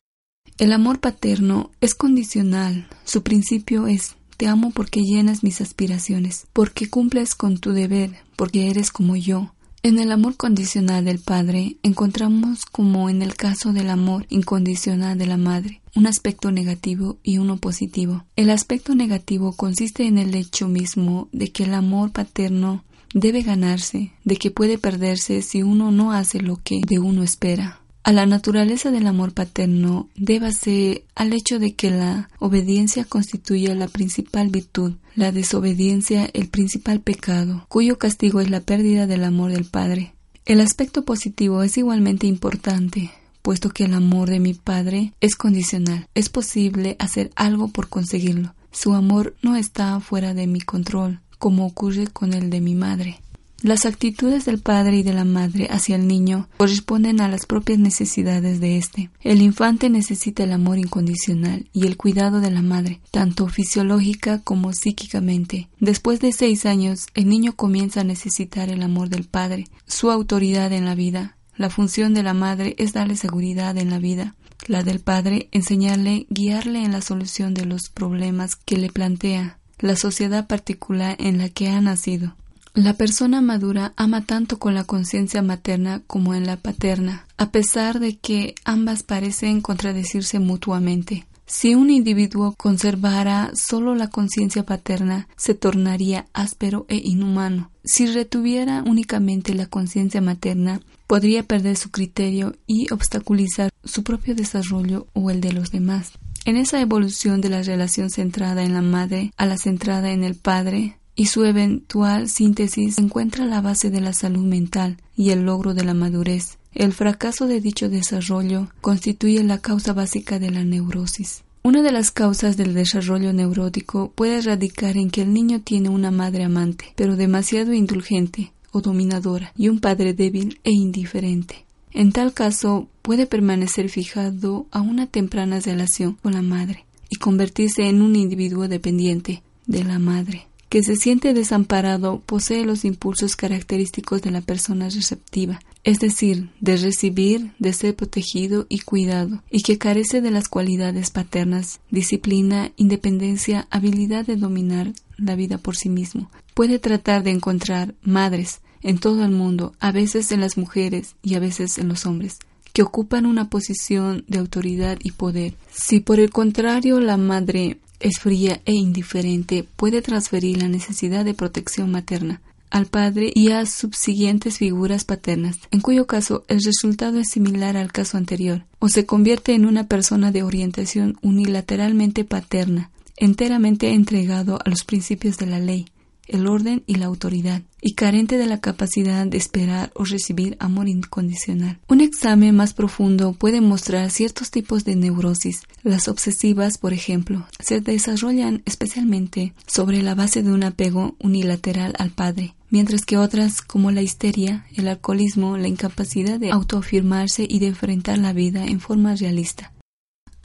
El 0.58 0.72
amor 0.72 1.00
paterno 1.00 1.72
es 1.82 1.96
condicional. 1.96 2.88
Su 3.04 3.24
principio 3.24 3.88
es 3.88 4.16
te 4.38 4.48
amo 4.48 4.72
porque 4.72 5.02
llenas 5.02 5.44
mis 5.44 5.62
aspiraciones, 5.62 6.48
porque 6.52 6.90
cumples 6.90 7.36
con 7.36 7.58
tu 7.58 7.72
deber, 7.72 8.18
porque 8.36 8.70
eres 8.70 8.92
como 8.92 9.16
yo. 9.16 9.55
En 9.86 10.00
el 10.00 10.12
amor 10.12 10.36
condicional 10.36 11.06
del 11.06 11.20
padre 11.20 11.78
encontramos, 11.84 12.66
como 12.66 13.08
en 13.08 13.22
el 13.22 13.36
caso 13.36 13.72
del 13.72 13.92
amor 13.92 14.26
incondicional 14.30 15.16
de 15.16 15.28
la 15.28 15.38
madre, 15.38 15.84
un 15.94 16.08
aspecto 16.08 16.50
negativo 16.50 17.20
y 17.22 17.38
uno 17.38 17.58
positivo. 17.58 18.26
El 18.36 18.50
aspecto 18.50 18.96
negativo 18.96 19.54
consiste 19.56 20.08
en 20.08 20.18
el 20.18 20.34
hecho 20.34 20.68
mismo 20.68 21.30
de 21.34 21.52
que 21.52 21.66
el 21.66 21.76
amor 21.76 22.12
paterno 22.12 22.84
debe 23.14 23.44
ganarse, 23.44 24.12
de 24.24 24.38
que 24.38 24.50
puede 24.50 24.80
perderse 24.80 25.44
si 25.44 25.62
uno 25.62 25.92
no 25.92 26.14
hace 26.14 26.42
lo 26.42 26.56
que 26.56 26.82
de 26.82 26.98
uno 26.98 27.22
espera. 27.22 27.80
A 28.06 28.14
la 28.14 28.28
naturaleza 28.28 28.92
del 28.92 29.08
amor 29.08 29.34
paterno 29.34 30.10
débase 30.16 31.06
al 31.16 31.34
hecho 31.34 31.58
de 31.58 31.74
que 31.74 31.90
la 31.90 32.30
obediencia 32.38 33.04
constituye 33.04 33.74
la 33.74 33.88
principal 33.88 34.50
virtud, 34.50 34.94
la 35.16 35.32
desobediencia 35.32 36.30
el 36.34 36.48
principal 36.48 37.02
pecado, 37.02 37.66
cuyo 37.68 37.98
castigo 37.98 38.42
es 38.42 38.52
la 38.52 38.60
pérdida 38.60 39.08
del 39.08 39.24
amor 39.24 39.52
del 39.52 39.66
Padre. 39.66 40.14
El 40.46 40.62
aspecto 40.62 41.04
positivo 41.04 41.64
es 41.64 41.80
igualmente 41.80 42.28
importante, 42.28 43.10
puesto 43.42 43.72
que 43.72 43.86
el 43.86 43.96
amor 43.96 44.30
de 44.30 44.40
mi 44.40 44.54
Padre 44.54 45.14
es 45.20 45.36
condicional. 45.36 46.08
Es 46.14 46.30
posible 46.30 46.98
hacer 47.00 47.32
algo 47.36 47.70
por 47.70 47.90
conseguirlo. 47.90 48.54
Su 48.72 48.94
amor 48.94 49.36
no 49.42 49.56
está 49.56 50.00
fuera 50.00 50.36
de 50.36 50.46
mi 50.46 50.62
control, 50.62 51.22
como 51.40 51.66
ocurre 51.66 52.06
con 52.06 52.34
el 52.34 52.52
de 52.52 52.62
mi 52.62 52.76
madre. 52.76 53.20
Las 53.62 53.86
actitudes 53.86 54.46
del 54.46 54.60
padre 54.60 54.98
y 54.98 55.04
de 55.04 55.14
la 55.14 55.24
madre 55.24 55.68
hacia 55.72 55.96
el 55.96 56.08
niño 56.08 56.50
corresponden 56.58 57.22
a 57.22 57.28
las 57.28 57.46
propias 57.46 57.80
necesidades 57.80 58.60
de 58.60 58.78
éste. 58.78 59.10
El 59.22 59.42
infante 59.42 59.90
necesita 59.90 60.44
el 60.44 60.52
amor 60.52 60.78
incondicional 60.78 61.68
y 61.74 61.88
el 61.88 61.98
cuidado 61.98 62.42
de 62.42 62.52
la 62.52 62.62
madre, 62.62 63.02
tanto 63.12 63.48
fisiológica 63.48 64.42
como 64.42 64.74
psíquicamente. 64.74 65.70
Después 65.80 66.20
de 66.20 66.32
seis 66.32 66.66
años, 66.66 67.08
el 67.16 67.28
niño 67.28 67.56
comienza 67.56 68.02
a 68.02 68.04
necesitar 68.04 68.70
el 68.70 68.84
amor 68.84 69.10
del 69.10 69.24
padre, 69.24 69.66
su 69.88 70.12
autoridad 70.12 70.72
en 70.74 70.86
la 70.86 70.94
vida. 70.94 71.38
La 71.58 71.70
función 71.70 72.14
de 72.14 72.24
la 72.24 72.34
madre 72.34 72.76
es 72.78 72.94
darle 72.94 73.16
seguridad 73.16 73.78
en 73.78 73.90
la 73.90 74.00
vida, 74.00 74.36
la 74.68 74.84
del 74.84 75.00
padre 75.00 75.48
enseñarle, 75.52 76.28
guiarle 76.30 76.84
en 76.84 76.92
la 76.92 77.02
solución 77.02 77.54
de 77.54 77.66
los 77.66 77.90
problemas 77.90 78.56
que 78.56 78.78
le 78.78 78.90
plantea 78.90 79.60
la 79.80 79.96
sociedad 79.96 80.48
particular 80.48 81.16
en 81.20 81.38
la 81.38 81.50
que 81.50 81.70
ha 81.70 81.80
nacido. 81.82 82.36
La 82.76 82.94
persona 82.94 83.40
madura 83.40 83.94
ama 83.96 84.26
tanto 84.26 84.60
con 84.60 84.76
la 84.76 84.84
conciencia 84.84 85.42
materna 85.42 86.02
como 86.08 86.36
en 86.36 86.46
la 86.46 86.58
paterna, 86.58 87.26
a 87.38 87.50
pesar 87.50 88.02
de 88.02 88.18
que 88.18 88.54
ambas 88.66 89.02
parecen 89.02 89.62
contradecirse 89.62 90.40
mutuamente. 90.40 91.26
Si 91.46 91.74
un 91.74 91.90
individuo 91.90 92.54
conservara 92.58 93.52
solo 93.56 93.96
la 93.96 94.10
conciencia 94.10 94.66
paterna, 94.66 95.30
se 95.38 95.54
tornaría 95.54 96.28
áspero 96.34 96.86
e 96.90 96.98
inhumano. 96.98 97.72
Si 97.86 98.08
retuviera 98.08 98.84
únicamente 98.86 99.54
la 99.54 99.68
conciencia 99.68 100.20
materna, 100.20 100.82
podría 101.08 101.44
perder 101.44 101.78
su 101.78 101.92
criterio 101.92 102.58
y 102.68 102.92
obstaculizar 102.92 103.72
su 103.86 104.04
propio 104.04 104.36
desarrollo 104.36 105.08
o 105.14 105.32
el 105.32 105.40
de 105.40 105.54
los 105.54 105.72
demás. 105.72 106.12
En 106.44 106.58
esa 106.58 106.82
evolución 106.82 107.40
de 107.40 107.50
la 107.50 107.62
relación 107.62 108.10
centrada 108.10 108.64
en 108.64 108.74
la 108.74 108.82
madre 108.82 109.32
a 109.38 109.46
la 109.46 109.58
centrada 109.58 110.12
en 110.12 110.26
el 110.26 110.36
padre, 110.36 110.98
y 111.16 111.28
su 111.28 111.46
eventual 111.46 112.28
síntesis 112.30 112.98
encuentra 112.98 113.46
la 113.46 113.62
base 113.62 113.90
de 113.90 114.02
la 114.02 114.14
salud 114.14 114.46
mental 114.46 114.98
y 115.16 115.30
el 115.30 115.44
logro 115.44 115.74
de 115.74 115.86
la 115.86 115.94
madurez. 115.94 116.58
El 116.74 116.92
fracaso 116.92 117.48
de 117.48 117.62
dicho 117.62 117.88
desarrollo 117.88 118.68
constituye 118.82 119.42
la 119.44 119.60
causa 119.60 119.94
básica 119.94 120.40
de 120.40 120.52
la 120.52 120.64
neurosis. 120.64 121.44
Una 121.64 121.82
de 121.82 121.94
las 121.94 122.12
causas 122.12 122.58
del 122.58 122.74
desarrollo 122.74 123.34
neurótico 123.34 124.12
puede 124.14 124.42
radicar 124.42 124.98
en 124.98 125.10
que 125.10 125.22
el 125.22 125.34
niño 125.34 125.62
tiene 125.62 125.90
una 125.90 126.12
madre 126.12 126.44
amante, 126.44 126.94
pero 126.96 127.16
demasiado 127.16 127.74
indulgente 127.74 128.52
o 128.72 128.82
dominadora, 128.82 129.54
y 129.58 129.70
un 129.70 129.80
padre 129.80 130.14
débil 130.14 130.60
e 130.66 130.72
indiferente. 130.72 131.66
En 131.92 132.12
tal 132.12 132.34
caso, 132.34 132.90
puede 133.02 133.26
permanecer 133.26 133.90
fijado 133.90 134.68
a 134.70 134.82
una 134.82 135.08
temprana 135.08 135.62
relación 135.62 136.18
con 136.22 136.34
la 136.34 136.42
madre 136.42 136.86
y 137.10 137.16
convertirse 137.16 137.88
en 137.88 138.02
un 138.02 138.18
individuo 138.18 138.68
dependiente 138.68 139.42
de 139.66 139.84
la 139.86 139.98
madre 139.98 140.46
que 140.70 140.84
se 140.84 140.96
siente 140.96 141.34
desamparado 141.34 142.22
posee 142.26 142.66
los 142.66 142.86
impulsos 142.86 143.36
característicos 143.36 144.22
de 144.22 144.32
la 144.32 144.42
persona 144.42 144.90
receptiva, 144.90 145.60
es 145.84 146.00
decir, 146.00 146.50
de 146.60 146.78
recibir, 146.78 147.52
de 147.60 147.74
ser 147.74 147.96
protegido 147.96 148.66
y 148.70 148.80
cuidado, 148.80 149.44
y 149.52 149.62
que 149.62 149.78
carece 149.78 150.22
de 150.22 150.32
las 150.32 150.50
cualidades 150.50 151.12
paternas, 151.12 151.80
disciplina, 151.92 152.72
independencia, 152.76 153.68
habilidad 153.70 154.26
de 154.26 154.36
dominar 154.36 154.94
la 155.18 155.36
vida 155.36 155.58
por 155.58 155.76
sí 155.76 155.90
mismo. 155.90 156.32
Puede 156.54 156.80
tratar 156.80 157.24
de 157.24 157.32
encontrar 157.32 157.94
madres 158.02 158.62
en 158.82 158.98
todo 158.98 159.24
el 159.24 159.32
mundo, 159.32 159.74
a 159.80 159.92
veces 159.92 160.32
en 160.32 160.42
las 160.42 160.58
mujeres 160.58 161.16
y 161.22 161.36
a 161.36 161.40
veces 161.40 161.78
en 161.78 161.88
los 161.88 162.06
hombres 162.06 162.40
que 162.76 162.84
ocupan 162.84 163.26
una 163.26 163.50
posición 163.50 164.26
de 164.28 164.38
autoridad 164.38 164.98
y 165.02 165.12
poder. 165.12 165.54
Si 165.72 166.02
por 166.02 166.20
el 166.20 166.30
contrario 166.30 167.00
la 167.00 167.16
madre 167.16 167.80
es 168.00 168.20
fría 168.20 168.62
e 168.66 168.74
indiferente, 168.74 169.66
puede 169.76 170.02
transferir 170.02 170.58
la 170.62 170.68
necesidad 170.68 171.26
de 171.26 171.34
protección 171.34 171.92
materna 171.92 172.42
al 172.76 172.88
padre 172.88 173.32
y 173.34 173.52
a 173.52 173.66
subsiguientes 173.66 174.58
figuras 174.58 175.06
paternas, 175.06 175.56
en 175.72 175.80
cuyo 175.80 176.08
caso 176.08 176.44
el 176.50 176.62
resultado 176.62 177.20
es 177.20 177.30
similar 177.30 177.78
al 177.78 177.94
caso 177.94 178.18
anterior, 178.18 178.66
o 178.80 178.90
se 178.90 179.06
convierte 179.06 179.54
en 179.54 179.66
una 179.66 179.88
persona 179.88 180.34
de 180.34 180.44
orientación 180.44 181.18
unilateralmente 181.22 182.26
paterna, 182.26 182.90
enteramente 183.16 183.94
entregado 183.94 184.60
a 184.66 184.70
los 184.70 184.84
principios 184.84 185.38
de 185.38 185.46
la 185.46 185.60
ley, 185.60 185.86
el 186.28 186.48
orden 186.48 186.84
y 186.88 186.96
la 186.96 187.06
autoridad, 187.06 187.62
y 187.82 187.94
carente 187.94 188.38
de 188.38 188.46
la 188.46 188.60
capacidad 188.60 189.26
de 189.26 189.38
esperar 189.38 189.92
o 189.96 190.06
recibir 190.06 190.58
amor 190.60 190.88
incondicional. 190.88 191.80
Un 191.88 192.02
examen 192.02 192.56
más 192.56 192.74
profundo 192.74 193.34
puede 193.34 193.62
mostrar 193.62 194.10
ciertos 194.12 194.52
tipos 194.52 194.86
de 194.86 194.96
neurosis. 194.96 195.62
Las 195.84 196.08
obsesivas, 196.08 196.78
por 196.78 196.94
ejemplo, 196.94 197.46
se 197.60 197.82
desarrollan 197.82 198.62
especialmente 198.66 199.54
sobre 199.68 200.02
la 200.02 200.16
base 200.16 200.44
de 200.44 200.52
un 200.52 200.64
apego 200.64 201.16
unilateral 201.20 201.94
al 202.00 202.12
padre, 202.12 202.56
mientras 202.70 203.06
que 203.06 203.18
otras, 203.18 203.62
como 203.62 203.92
la 203.92 204.02
histeria, 204.02 204.66
el 204.76 204.88
alcoholismo, 204.88 205.58
la 205.58 205.68
incapacidad 205.68 206.40
de 206.40 206.52
autoafirmarse 206.52 207.46
y 207.48 207.60
de 207.60 207.68
enfrentar 207.68 208.18
la 208.18 208.34
vida 208.34 208.66
en 208.66 208.80
forma 208.80 209.16
realista. 209.16 209.72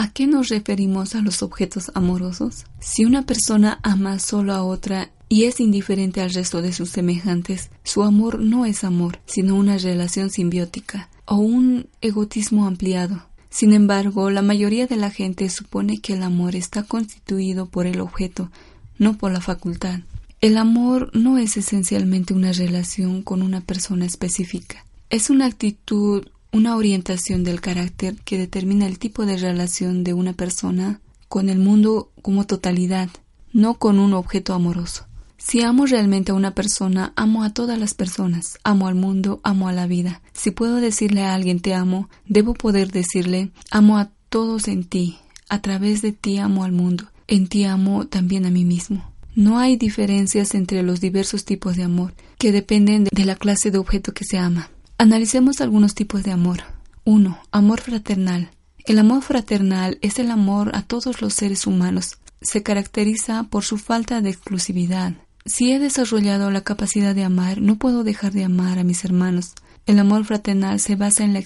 ¿A 0.01 0.13
qué 0.13 0.27
nos 0.27 0.49
referimos 0.49 1.15
a 1.15 1.21
los 1.21 1.43
objetos 1.43 1.93
amorosos? 1.95 2.65
Si 2.81 3.05
una 3.05 3.27
persona 3.27 3.81
ama 3.83 4.19
solo 4.19 4.55
a 4.55 4.63
otra 4.63 5.11
y 5.33 5.45
es 5.45 5.61
indiferente 5.61 6.21
al 6.21 6.35
resto 6.35 6.61
de 6.61 6.73
sus 6.73 6.91
semejantes, 6.91 7.71
su 7.85 8.03
amor 8.03 8.41
no 8.41 8.67
es 8.67 8.83
amor, 8.83 9.21
sino 9.27 9.55
una 9.55 9.79
relación 9.79 10.29
simbiótica 10.29 11.09
o 11.25 11.37
un 11.37 11.87
egotismo 12.01 12.67
ampliado. 12.67 13.23
Sin 13.49 13.73
embargo, 13.73 14.31
la 14.31 14.43
mayoría 14.43 14.89
de 14.89 14.97
la 14.97 15.11
gente 15.11 15.49
supone 15.49 16.01
que 16.01 16.15
el 16.15 16.25
amor 16.25 16.57
está 16.57 16.83
constituido 16.83 17.67
por 17.67 17.87
el 17.87 18.01
objeto, 18.01 18.51
no 18.99 19.19
por 19.19 19.31
la 19.31 19.41
facultad. 19.41 20.01
El 20.41 20.57
amor 20.57 21.13
no 21.15 21.39
es 21.39 21.57
esencialmente 21.57 22.35
una 22.35 22.51
relación 22.51 23.23
con 23.23 23.43
una 23.43 23.61
persona 23.61 24.07
específica. 24.07 24.85
Es 25.11 25.31
una 25.31 25.47
actitud, 25.47 26.27
una 26.51 26.75
orientación 26.75 27.45
del 27.45 27.61
carácter 27.61 28.17
que 28.25 28.37
determina 28.37 28.89
el 28.89 28.99
tipo 28.99 29.27
de 29.27 29.37
relación 29.37 30.03
de 30.03 30.13
una 30.13 30.33
persona 30.33 31.01
con 31.29 31.49
el 31.49 31.61
mundo 31.61 32.11
como 32.21 32.47
totalidad, 32.49 33.11
no 33.53 33.75
con 33.75 34.01
un 34.01 34.13
objeto 34.13 34.55
amoroso. 34.55 35.07
Si 35.43 35.63
amo 35.63 35.87
realmente 35.87 36.33
a 36.33 36.35
una 36.35 36.55
persona, 36.55 37.15
amo 37.17 37.43
a 37.43 37.51
todas 37.51 37.79
las 37.79 37.95
personas, 37.95 38.59
amo 38.63 38.87
al 38.87 38.95
mundo, 38.95 39.41
amo 39.43 39.69
a 39.69 39.73
la 39.73 39.87
vida. 39.87 40.21
Si 40.33 40.51
puedo 40.51 40.77
decirle 40.77 41.25
a 41.25 41.35
alguien 41.35 41.61
te 41.61 41.73
amo, 41.75 42.11
debo 42.27 42.53
poder 42.53 42.93
decirle 42.93 43.51
amo 43.71 43.99
a 43.99 44.11
todos 44.29 44.69
en 44.69 44.85
ti, 44.85 45.19
a 45.49 45.63
través 45.63 46.03
de 46.03 46.13
ti 46.13 46.37
amo 46.37 46.63
al 46.63 46.73
mundo, 46.73 47.07
en 47.27 47.49
ti 47.49 47.65
amo 47.65 48.07
también 48.07 48.45
a 48.45 48.51
mí 48.51 48.67
mismo. 48.67 49.13
No 49.35 49.59
hay 49.59 49.77
diferencias 49.77 50.55
entre 50.55 50.83
los 50.83 51.01
diversos 51.01 51.47
tipos 51.47 51.75
de 51.75 51.85
amor, 51.85 52.15
que 52.39 52.53
dependen 52.53 53.09
de 53.11 53.25
la 53.25 53.35
clase 53.35 53.71
de 53.71 53.79
objeto 53.79 54.13
que 54.13 54.27
se 54.27 54.37
ama. 54.39 54.71
Analicemos 54.99 55.63
algunos 55.63 55.95
tipos 55.95 56.23
de 56.23 56.33
amor. 56.33 56.61
1. 57.05 57.39
Amor 57.51 57.81
fraternal. 57.81 58.51
El 58.85 58.99
amor 58.99 59.23
fraternal 59.23 59.99
es 60.03 60.19
el 60.19 60.31
amor 60.31 60.71
a 60.75 60.83
todos 60.83 61.23
los 61.23 61.33
seres 61.33 61.67
humanos. 61.67 62.19
Se 62.43 62.63
caracteriza 62.63 63.45
por 63.45 63.65
su 63.65 63.79
falta 63.79 64.21
de 64.21 64.31
exclusividad, 64.31 65.15
si 65.45 65.73
he 65.73 65.79
desarrollado 65.79 66.51
la 66.51 66.61
capacidad 66.63 67.15
de 67.15 67.25
amar, 67.25 67.61
no 67.61 67.77
puedo 67.77 68.05
dejar 68.05 68.33
de 68.33 68.45
amar 68.45 68.79
a 68.79 68.85
mis 68.85 69.05
hermanos. 69.05 69.55
El 69.87 69.99
amor 69.99 70.25
fraternal 70.25 70.81
se 70.81 70.97
basa 70.97 71.25
en 71.25 71.33
la, 71.33 71.43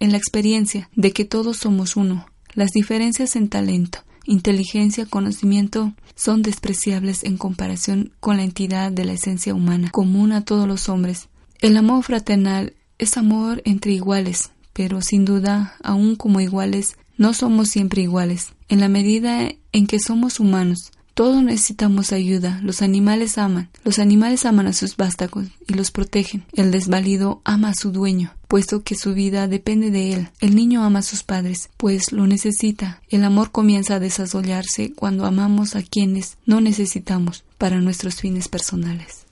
en 0.00 0.12
la 0.12 0.18
experiencia 0.18 0.90
de 0.94 1.12
que 1.12 1.24
todos 1.24 1.58
somos 1.58 1.96
uno. 1.96 2.26
Las 2.54 2.70
diferencias 2.70 3.36
en 3.36 3.48
talento, 3.48 4.00
inteligencia, 4.24 5.06
conocimiento 5.06 5.94
son 6.14 6.42
despreciables 6.42 7.24
en 7.24 7.38
comparación 7.38 8.12
con 8.20 8.36
la 8.36 8.44
entidad 8.44 8.92
de 8.92 9.04
la 9.04 9.12
esencia 9.12 9.54
humana, 9.54 9.90
común 9.90 10.32
a 10.32 10.44
todos 10.44 10.68
los 10.68 10.88
hombres. 10.88 11.28
El 11.60 11.76
amor 11.76 12.04
fraternal 12.04 12.74
es 12.98 13.16
amor 13.16 13.62
entre 13.64 13.92
iguales, 13.92 14.50
pero 14.72 15.00
sin 15.00 15.24
duda, 15.24 15.74
aun 15.82 16.16
como 16.16 16.40
iguales, 16.40 16.96
no 17.16 17.32
somos 17.32 17.68
siempre 17.68 18.02
iguales. 18.02 18.52
En 18.68 18.80
la 18.80 18.88
medida 18.88 19.50
en 19.72 19.86
que 19.86 19.98
somos 19.98 20.38
humanos, 20.38 20.92
todos 21.18 21.42
necesitamos 21.42 22.12
ayuda. 22.12 22.60
Los 22.62 22.80
animales 22.80 23.38
aman. 23.38 23.70
Los 23.82 23.98
animales 23.98 24.46
aman 24.46 24.68
a 24.68 24.72
sus 24.72 24.96
vástagos 24.96 25.48
y 25.66 25.74
los 25.74 25.90
protegen. 25.90 26.44
El 26.52 26.70
desvalido 26.70 27.42
ama 27.42 27.70
a 27.70 27.74
su 27.74 27.90
dueño, 27.90 28.36
puesto 28.46 28.84
que 28.84 28.94
su 28.94 29.14
vida 29.14 29.48
depende 29.48 29.90
de 29.90 30.12
él. 30.12 30.28
El 30.40 30.54
niño 30.54 30.84
ama 30.84 31.00
a 31.00 31.02
sus 31.02 31.24
padres, 31.24 31.70
pues 31.76 32.12
lo 32.12 32.28
necesita. 32.28 33.02
El 33.08 33.24
amor 33.24 33.50
comienza 33.50 33.96
a 33.96 33.98
desarrollarse 33.98 34.92
cuando 34.92 35.26
amamos 35.26 35.74
a 35.74 35.82
quienes 35.82 36.38
no 36.46 36.60
necesitamos 36.60 37.42
para 37.58 37.80
nuestros 37.80 38.20
fines 38.20 38.46
personales. 38.46 39.26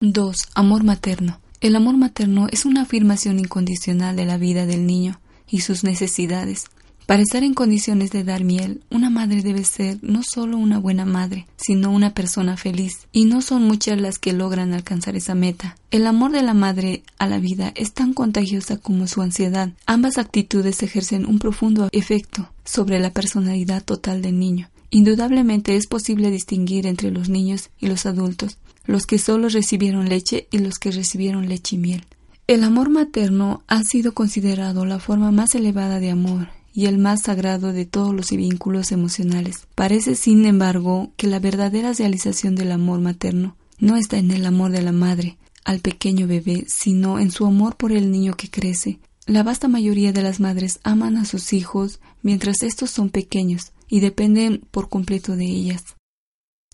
2. 0.00 0.36
Amor 0.54 0.84
materno. 0.84 1.40
El 1.60 1.74
amor 1.74 1.96
materno 1.96 2.46
es 2.52 2.66
una 2.66 2.82
afirmación 2.82 3.40
incondicional 3.40 4.14
de 4.14 4.26
la 4.26 4.36
vida 4.36 4.64
del 4.64 4.86
niño 4.86 5.18
y 5.48 5.62
sus 5.62 5.82
necesidades. 5.82 6.66
Para 7.06 7.22
estar 7.22 7.42
en 7.42 7.52
condiciones 7.52 8.10
de 8.10 8.22
dar 8.22 8.44
miel, 8.44 8.84
una 8.88 9.10
madre 9.10 9.42
debe 9.42 9.64
ser 9.64 9.98
no 10.02 10.22
solo 10.22 10.56
una 10.56 10.78
buena 10.78 11.04
madre, 11.04 11.46
sino 11.56 11.90
una 11.90 12.14
persona 12.14 12.56
feliz, 12.56 13.08
y 13.12 13.24
no 13.24 13.42
son 13.42 13.64
muchas 13.64 14.00
las 14.00 14.18
que 14.18 14.32
logran 14.32 14.72
alcanzar 14.72 15.16
esa 15.16 15.34
meta. 15.34 15.76
El 15.90 16.06
amor 16.06 16.30
de 16.30 16.42
la 16.42 16.54
madre 16.54 17.02
a 17.18 17.26
la 17.26 17.38
vida 17.38 17.72
es 17.74 17.92
tan 17.92 18.14
contagiosa 18.14 18.76
como 18.76 19.08
su 19.08 19.20
ansiedad. 19.20 19.70
Ambas 19.84 20.16
actitudes 20.16 20.82
ejercen 20.82 21.26
un 21.26 21.40
profundo 21.40 21.88
efecto 21.90 22.48
sobre 22.64 23.00
la 23.00 23.10
personalidad 23.10 23.82
total 23.82 24.22
del 24.22 24.38
niño. 24.38 24.70
Indudablemente 24.90 25.74
es 25.74 25.88
posible 25.88 26.30
distinguir 26.30 26.86
entre 26.86 27.10
los 27.10 27.28
niños 27.28 27.70
y 27.80 27.88
los 27.88 28.06
adultos, 28.06 28.58
los 28.86 29.06
que 29.06 29.18
solo 29.18 29.48
recibieron 29.48 30.08
leche 30.08 30.46
y 30.52 30.58
los 30.58 30.78
que 30.78 30.92
recibieron 30.92 31.48
leche 31.48 31.76
y 31.76 31.78
miel. 31.80 32.04
El 32.46 32.62
amor 32.62 32.90
materno 32.90 33.62
ha 33.66 33.82
sido 33.82 34.14
considerado 34.14 34.84
la 34.84 35.00
forma 35.00 35.32
más 35.32 35.54
elevada 35.54 35.98
de 35.98 36.10
amor 36.10 36.48
y 36.72 36.86
el 36.86 36.98
más 36.98 37.22
sagrado 37.22 37.72
de 37.72 37.86
todos 37.86 38.14
los 38.14 38.30
vínculos 38.30 38.92
emocionales. 38.92 39.66
Parece, 39.74 40.14
sin 40.14 40.44
embargo, 40.46 41.12
que 41.16 41.26
la 41.26 41.38
verdadera 41.38 41.92
realización 41.92 42.54
del 42.54 42.72
amor 42.72 43.00
materno 43.00 43.56
no 43.78 43.96
está 43.96 44.18
en 44.18 44.30
el 44.30 44.46
amor 44.46 44.70
de 44.70 44.82
la 44.82 44.92
madre 44.92 45.38
al 45.64 45.80
pequeño 45.80 46.26
bebé, 46.26 46.64
sino 46.68 47.18
en 47.18 47.30
su 47.30 47.46
amor 47.46 47.76
por 47.76 47.92
el 47.92 48.10
niño 48.10 48.34
que 48.34 48.50
crece. 48.50 48.98
La 49.26 49.42
vasta 49.42 49.68
mayoría 49.68 50.12
de 50.12 50.22
las 50.22 50.40
madres 50.40 50.80
aman 50.82 51.16
a 51.16 51.24
sus 51.24 51.52
hijos 51.52 52.00
mientras 52.22 52.62
estos 52.62 52.90
son 52.90 53.10
pequeños 53.10 53.72
y 53.88 54.00
dependen 54.00 54.62
por 54.70 54.88
completo 54.88 55.36
de 55.36 55.44
ellas. 55.44 55.84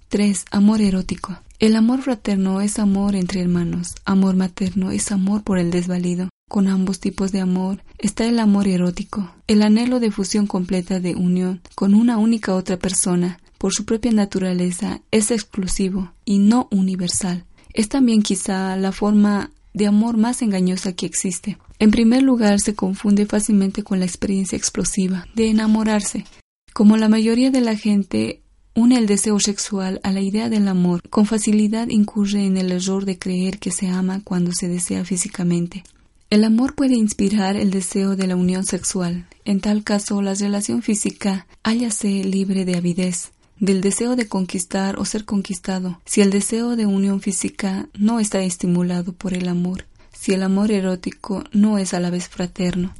3. 0.08 0.46
Amor 0.50 0.80
erótico. 0.80 1.38
El 1.58 1.76
amor 1.76 2.02
fraterno 2.02 2.60
es 2.60 2.78
amor 2.78 3.16
entre 3.16 3.40
hermanos, 3.40 3.88
amor 4.04 4.36
materno 4.36 4.90
es 4.90 5.12
amor 5.12 5.42
por 5.42 5.58
el 5.58 5.70
desvalido. 5.70 6.28
Con 6.48 6.66
ambos 6.66 6.98
tipos 6.98 7.30
de 7.30 7.40
amor 7.40 7.82
está 7.98 8.24
el 8.24 8.38
amor 8.38 8.68
erótico, 8.68 9.30
el 9.46 9.62
anhelo 9.62 10.00
de 10.00 10.10
fusión 10.10 10.46
completa 10.46 10.98
de 10.98 11.14
unión 11.14 11.60
con 11.74 11.94
una 11.94 12.16
única 12.16 12.54
otra 12.54 12.78
persona, 12.78 13.38
por 13.58 13.74
su 13.74 13.84
propia 13.84 14.12
naturaleza, 14.12 15.02
es 15.10 15.30
exclusivo 15.30 16.12
y 16.24 16.38
no 16.38 16.68
universal. 16.70 17.44
Es 17.74 17.88
también 17.88 18.22
quizá 18.22 18.76
la 18.76 18.92
forma 18.92 19.50
de 19.74 19.86
amor 19.86 20.16
más 20.16 20.40
engañosa 20.40 20.92
que 20.94 21.06
existe. 21.06 21.58
En 21.78 21.90
primer 21.90 22.22
lugar, 22.22 22.60
se 22.60 22.74
confunde 22.74 23.26
fácilmente 23.26 23.82
con 23.82 23.98
la 23.98 24.06
experiencia 24.06 24.56
explosiva 24.56 25.26
de 25.34 25.50
enamorarse. 25.50 26.24
Como 26.72 26.96
la 26.96 27.08
mayoría 27.08 27.50
de 27.50 27.60
la 27.60 27.76
gente 27.76 28.42
une 28.74 28.96
el 28.96 29.06
deseo 29.06 29.38
sexual 29.40 30.00
a 30.02 30.12
la 30.12 30.20
idea 30.20 30.48
del 30.48 30.68
amor, 30.68 31.02
con 31.10 31.26
facilidad 31.26 31.88
incurre 31.88 32.46
en 32.46 32.56
el 32.56 32.72
error 32.72 33.04
de 33.04 33.18
creer 33.18 33.58
que 33.58 33.70
se 33.70 33.88
ama 33.88 34.20
cuando 34.24 34.52
se 34.52 34.68
desea 34.68 35.04
físicamente. 35.04 35.82
El 36.30 36.44
amor 36.44 36.74
puede 36.74 36.94
inspirar 36.94 37.56
el 37.56 37.70
deseo 37.70 38.14
de 38.14 38.26
la 38.26 38.36
unión 38.36 38.66
sexual. 38.66 39.26
En 39.46 39.60
tal 39.60 39.82
caso, 39.82 40.20
la 40.20 40.34
relación 40.34 40.82
física 40.82 41.46
hállase 41.62 42.22
libre 42.22 42.66
de 42.66 42.76
avidez, 42.76 43.32
del 43.58 43.80
deseo 43.80 44.14
de 44.14 44.28
conquistar 44.28 44.98
o 44.98 45.06
ser 45.06 45.24
conquistado, 45.24 46.02
si 46.04 46.20
el 46.20 46.30
deseo 46.30 46.76
de 46.76 46.84
unión 46.84 47.22
física 47.22 47.88
no 47.94 48.20
está 48.20 48.42
estimulado 48.42 49.14
por 49.14 49.32
el 49.32 49.48
amor, 49.48 49.86
si 50.12 50.34
el 50.34 50.42
amor 50.42 50.70
erótico 50.70 51.44
no 51.52 51.78
es 51.78 51.94
a 51.94 52.00
la 52.00 52.10
vez 52.10 52.28
fraterno. 52.28 52.92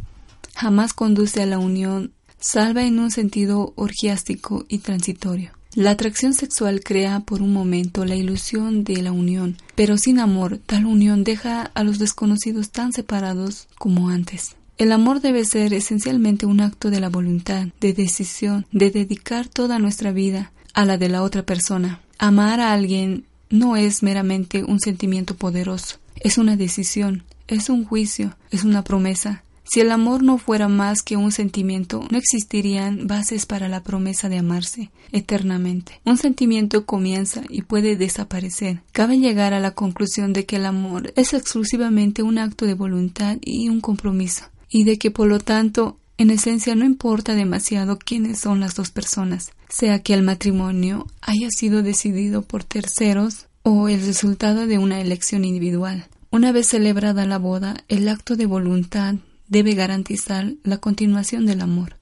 Jamás 0.54 0.94
conduce 0.94 1.42
a 1.42 1.46
la 1.46 1.58
unión, 1.58 2.14
salva 2.40 2.84
en 2.84 2.98
un 2.98 3.10
sentido 3.10 3.74
orgiástico 3.76 4.64
y 4.70 4.78
transitorio. 4.78 5.57
La 5.74 5.90
atracción 5.90 6.34
sexual 6.34 6.80
crea 6.82 7.20
por 7.20 7.42
un 7.42 7.52
momento 7.52 8.04
la 8.04 8.16
ilusión 8.16 8.84
de 8.84 9.02
la 9.02 9.12
unión, 9.12 9.56
pero 9.74 9.98
sin 9.98 10.18
amor 10.18 10.58
tal 10.64 10.86
unión 10.86 11.24
deja 11.24 11.62
a 11.62 11.84
los 11.84 11.98
desconocidos 11.98 12.70
tan 12.70 12.92
separados 12.92 13.68
como 13.78 14.08
antes. 14.08 14.56
El 14.78 14.92
amor 14.92 15.20
debe 15.20 15.44
ser 15.44 15.74
esencialmente 15.74 16.46
un 16.46 16.60
acto 16.60 16.90
de 16.90 17.00
la 17.00 17.08
voluntad, 17.08 17.66
de 17.80 17.92
decisión, 17.92 18.64
de 18.72 18.90
dedicar 18.90 19.48
toda 19.48 19.78
nuestra 19.78 20.12
vida 20.12 20.52
a 20.72 20.84
la 20.84 20.96
de 20.98 21.08
la 21.08 21.22
otra 21.22 21.42
persona. 21.42 22.00
Amar 22.18 22.60
a 22.60 22.72
alguien 22.72 23.24
no 23.50 23.76
es 23.76 24.02
meramente 24.02 24.64
un 24.64 24.80
sentimiento 24.80 25.34
poderoso, 25.34 25.96
es 26.16 26.38
una 26.38 26.56
decisión, 26.56 27.24
es 27.46 27.68
un 27.68 27.84
juicio, 27.84 28.36
es 28.50 28.64
una 28.64 28.84
promesa, 28.84 29.42
si 29.70 29.80
el 29.80 29.90
amor 29.90 30.22
no 30.22 30.38
fuera 30.38 30.68
más 30.68 31.02
que 31.02 31.16
un 31.16 31.30
sentimiento, 31.30 32.06
no 32.10 32.18
existirían 32.18 33.06
bases 33.06 33.44
para 33.44 33.68
la 33.68 33.82
promesa 33.82 34.28
de 34.28 34.38
amarse 34.38 34.90
eternamente. 35.12 36.00
Un 36.04 36.16
sentimiento 36.16 36.86
comienza 36.86 37.42
y 37.48 37.62
puede 37.62 37.96
desaparecer. 37.96 38.82
Cabe 38.92 39.18
llegar 39.18 39.52
a 39.52 39.60
la 39.60 39.72
conclusión 39.72 40.32
de 40.32 40.46
que 40.46 40.56
el 40.56 40.66
amor 40.66 41.12
es 41.16 41.34
exclusivamente 41.34 42.22
un 42.22 42.38
acto 42.38 42.64
de 42.64 42.74
voluntad 42.74 43.36
y 43.42 43.68
un 43.68 43.80
compromiso, 43.80 44.44
y 44.70 44.84
de 44.84 44.98
que 44.98 45.10
por 45.10 45.28
lo 45.28 45.38
tanto 45.38 45.98
en 46.16 46.30
esencia 46.30 46.74
no 46.74 46.84
importa 46.84 47.34
demasiado 47.34 47.98
quiénes 47.98 48.40
son 48.40 48.60
las 48.60 48.74
dos 48.74 48.90
personas, 48.90 49.52
sea 49.68 50.00
que 50.00 50.14
el 50.14 50.22
matrimonio 50.22 51.06
haya 51.20 51.50
sido 51.50 51.82
decidido 51.82 52.42
por 52.42 52.64
terceros 52.64 53.46
o 53.62 53.88
el 53.88 54.04
resultado 54.04 54.66
de 54.66 54.78
una 54.78 55.00
elección 55.00 55.44
individual. 55.44 56.06
Una 56.30 56.52
vez 56.52 56.68
celebrada 56.68 57.24
la 57.24 57.38
boda, 57.38 57.84
el 57.88 58.08
acto 58.08 58.34
de 58.34 58.46
voluntad 58.46 59.14
debe 59.48 59.74
garantizar 59.74 60.54
la 60.62 60.78
continuación 60.78 61.46
del 61.46 61.60
amor. 61.60 61.98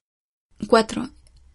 4. 0.67 1.09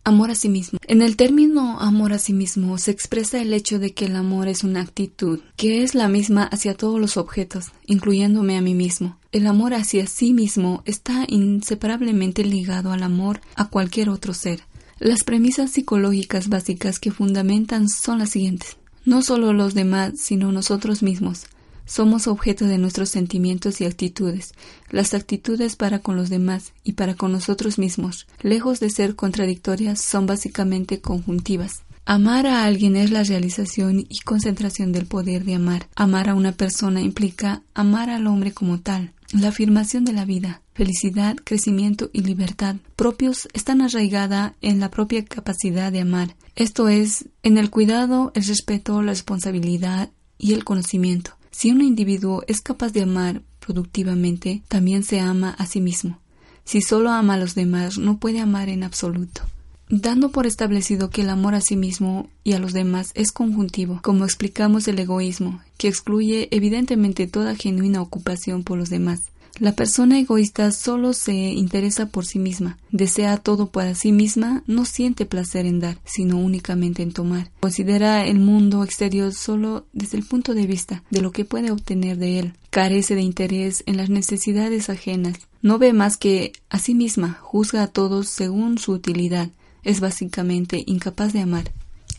Amor 0.05 0.33
a 0.33 0.35
sí 0.35 0.49
mismo. 0.49 0.81
En 0.89 1.01
el 1.01 1.17
término 1.17 1.79
amor 1.79 2.13
a 2.13 2.19
sí 2.19 2.33
mismo 2.33 2.77
se 2.79 2.91
expresa 2.91 3.41
el 3.41 3.53
hecho 3.55 3.79
de 3.79 3.95
que 3.95 4.07
el 4.07 4.17
amor 4.17 4.49
es 4.49 4.65
una 4.65 4.81
actitud, 4.81 5.41
que 5.57 5.85
es 5.85 5.95
la 5.95 6.09
misma 6.09 6.45
hacia 6.45 6.75
todos 6.75 7.01
los 7.01 7.17
objetos, 7.17 7.67
incluyéndome 7.87 8.57
a 8.57 8.63
mí 8.63 8.75
mismo. 8.75 9.19
El 9.31 9.47
amor 9.47 9.75
hacia 9.75 10.09
sí 10.09 10.33
mismo 10.33 10.83
está 10.87 11.25
inseparablemente 11.29 12.45
ligado 12.45 12.91
al 12.91 13.05
amor 13.05 13.41
a 13.55 13.69
cualquier 13.69 14.09
otro 14.09 14.35
ser. 14.35 14.63
Las 14.99 15.23
premisas 15.23 15.71
psicológicas 15.71 16.49
básicas 16.49 16.99
que 16.99 17.13
fundamentan 17.13 17.89
son 17.89 18.19
las 18.19 18.31
siguientes. 18.31 18.77
No 19.05 19.23
solo 19.23 19.53
los 19.53 19.75
demás, 19.75 20.15
sino 20.17 20.51
nosotros 20.51 21.03
mismos. 21.03 21.47
Somos 21.85 22.27
objeto 22.27 22.66
de 22.66 22.79
nuestros 22.79 23.11
sentimientos 23.11 23.81
y 23.81 23.85
actitudes. 23.85 24.55
Las 24.90 25.14
actitudes 25.14 25.77
para 25.77 25.99
con 25.99 26.16
los 26.16 26.31
demás 26.31 26.73
y 26.85 26.92
para 26.92 27.14
con 27.14 27.33
nosotros 27.33 27.79
mismos, 27.79 28.27
lejos 28.40 28.81
de 28.81 28.90
ser 28.90 29.14
contradictorias, 29.16 30.01
son 30.01 30.27
básicamente 30.27 31.01
conjuntivas. 31.01 31.83
Amar 32.05 32.49
a 32.49 32.64
alguien 32.64 32.97
es 32.97 33.12
la 33.12 33.23
realización 33.23 34.01
y 34.01 34.18
concentración 34.21 34.90
del 34.90 35.07
poder 35.07 35.45
de 35.45 35.55
amar. 35.55 35.88
Amar 35.95 36.29
a 36.29 36.35
una 36.35 36.53
persona 36.53 37.01
implica 37.01 37.62
amar 37.75 38.11
al 38.11 38.27
hombre 38.27 38.53
como 38.53 38.81
tal. 38.81 39.12
La 39.33 39.49
afirmación 39.49 40.05
de 40.05 40.12
la 40.12 40.25
vida, 40.25 40.62
felicidad, 40.75 41.37
crecimiento 41.42 42.11
y 42.12 42.23
libertad 42.23 42.77
propios 42.97 43.49
están 43.55 43.81
arraigada 43.81 44.55
en 44.61 44.81
la 44.81 44.90
propia 44.90 45.25
capacidad 45.25 45.92
de 45.92 46.01
amar. 46.01 46.37
Esto 46.57 46.88
es, 46.88 47.27
en 47.42 47.57
el 47.57 47.71
cuidado, 47.71 48.33
el 48.35 48.45
respeto, 48.45 49.01
la 49.01 49.12
responsabilidad 49.12 50.11
y 50.38 50.55
el 50.55 50.64
conocimiento. 50.64 51.37
Si 51.53 51.71
un 51.71 51.81
individuo 51.83 52.43
es 52.49 52.61
capaz 52.61 52.93
de 52.93 53.03
amar 53.03 53.43
productivamente, 53.65 54.62
también 54.67 55.05
se 55.05 55.21
ama 55.21 55.51
a 55.51 55.67
sí 55.67 55.81
mismo. 55.81 56.19
Si 56.65 56.81
solo 56.81 57.11
ama 57.11 57.35
a 57.35 57.38
los 57.38 57.55
demás, 57.55 57.99
no 57.99 58.19
puede 58.19 58.41
amar 58.41 58.69
en 58.69 58.83
absoluto. 58.83 59.43
Dando 59.88 60.31
por 60.31 60.47
establecido 60.47 61.11
que 61.11 61.21
el 61.21 61.29
amor 61.29 61.55
a 61.55 61.61
sí 61.61 61.77
mismo 61.77 62.31
y 62.43 62.55
a 62.55 62.59
los 62.59 62.73
demás 62.73 63.12
es 63.15 63.31
conjuntivo, 63.31 64.01
como 64.03 64.25
explicamos 64.25 64.88
el 64.88 64.99
egoísmo, 64.99 65.61
que 65.77 65.88
excluye 65.88 66.49
evidentemente 66.51 67.27
toda 67.27 67.55
genuina 67.55 68.01
ocupación 68.01 68.65
por 68.65 68.79
los 68.79 68.88
demás, 68.88 69.25
la 69.59 69.73
persona 69.73 70.19
egoísta 70.19 70.71
solo 70.73 71.12
se 71.12 71.35
interesa 71.35 72.07
por 72.07 72.25
sí 72.25 72.38
misma, 72.38 72.79
desea 72.91 73.37
todo 73.37 73.71
para 73.71 73.95
sí 73.95 74.11
misma, 74.11 74.62
no 74.67 74.85
siente 74.85 75.27
placer 75.27 75.67
en 75.67 75.79
dar, 75.79 75.99
sino 76.05 76.38
únicamente 76.38 77.03
en 77.03 77.12
tomar. 77.12 77.51
Considera 77.61 78.27
el 78.27 78.38
mundo 78.38 78.83
exterior 78.83 79.33
solo 79.35 79.87
desde 79.93 80.19
el 80.19 80.25
punto 80.25 80.55
de 80.55 80.67
vista 80.67 81.03
de 81.11 81.21
lo 81.21 81.33
que 81.33 81.45
puede 81.45 81.71
obtener 81.71 82.17
de 82.17 82.38
él. 82.38 82.55
Carece 82.71 83.15
de 83.15 83.23
interés 83.23 83.83
en 83.87 83.99
las 83.99 84.09
necesidades 84.09 84.88
ajenas. 84.88 85.37
No 85.61 85.79
ve 85.79 85.93
más 85.93 86.17
que 86.17 86.53
a 86.71 86.79
sí 86.79 86.95
misma, 86.95 87.38
juzga 87.41 87.83
a 87.83 87.88
todos 87.88 88.29
según 88.29 88.79
su 88.79 88.93
utilidad. 88.93 89.51
Es 89.85 90.01
básicamente 90.01 90.83
incapaz 90.87 91.33
de 91.33 91.41
amar. 91.41 91.73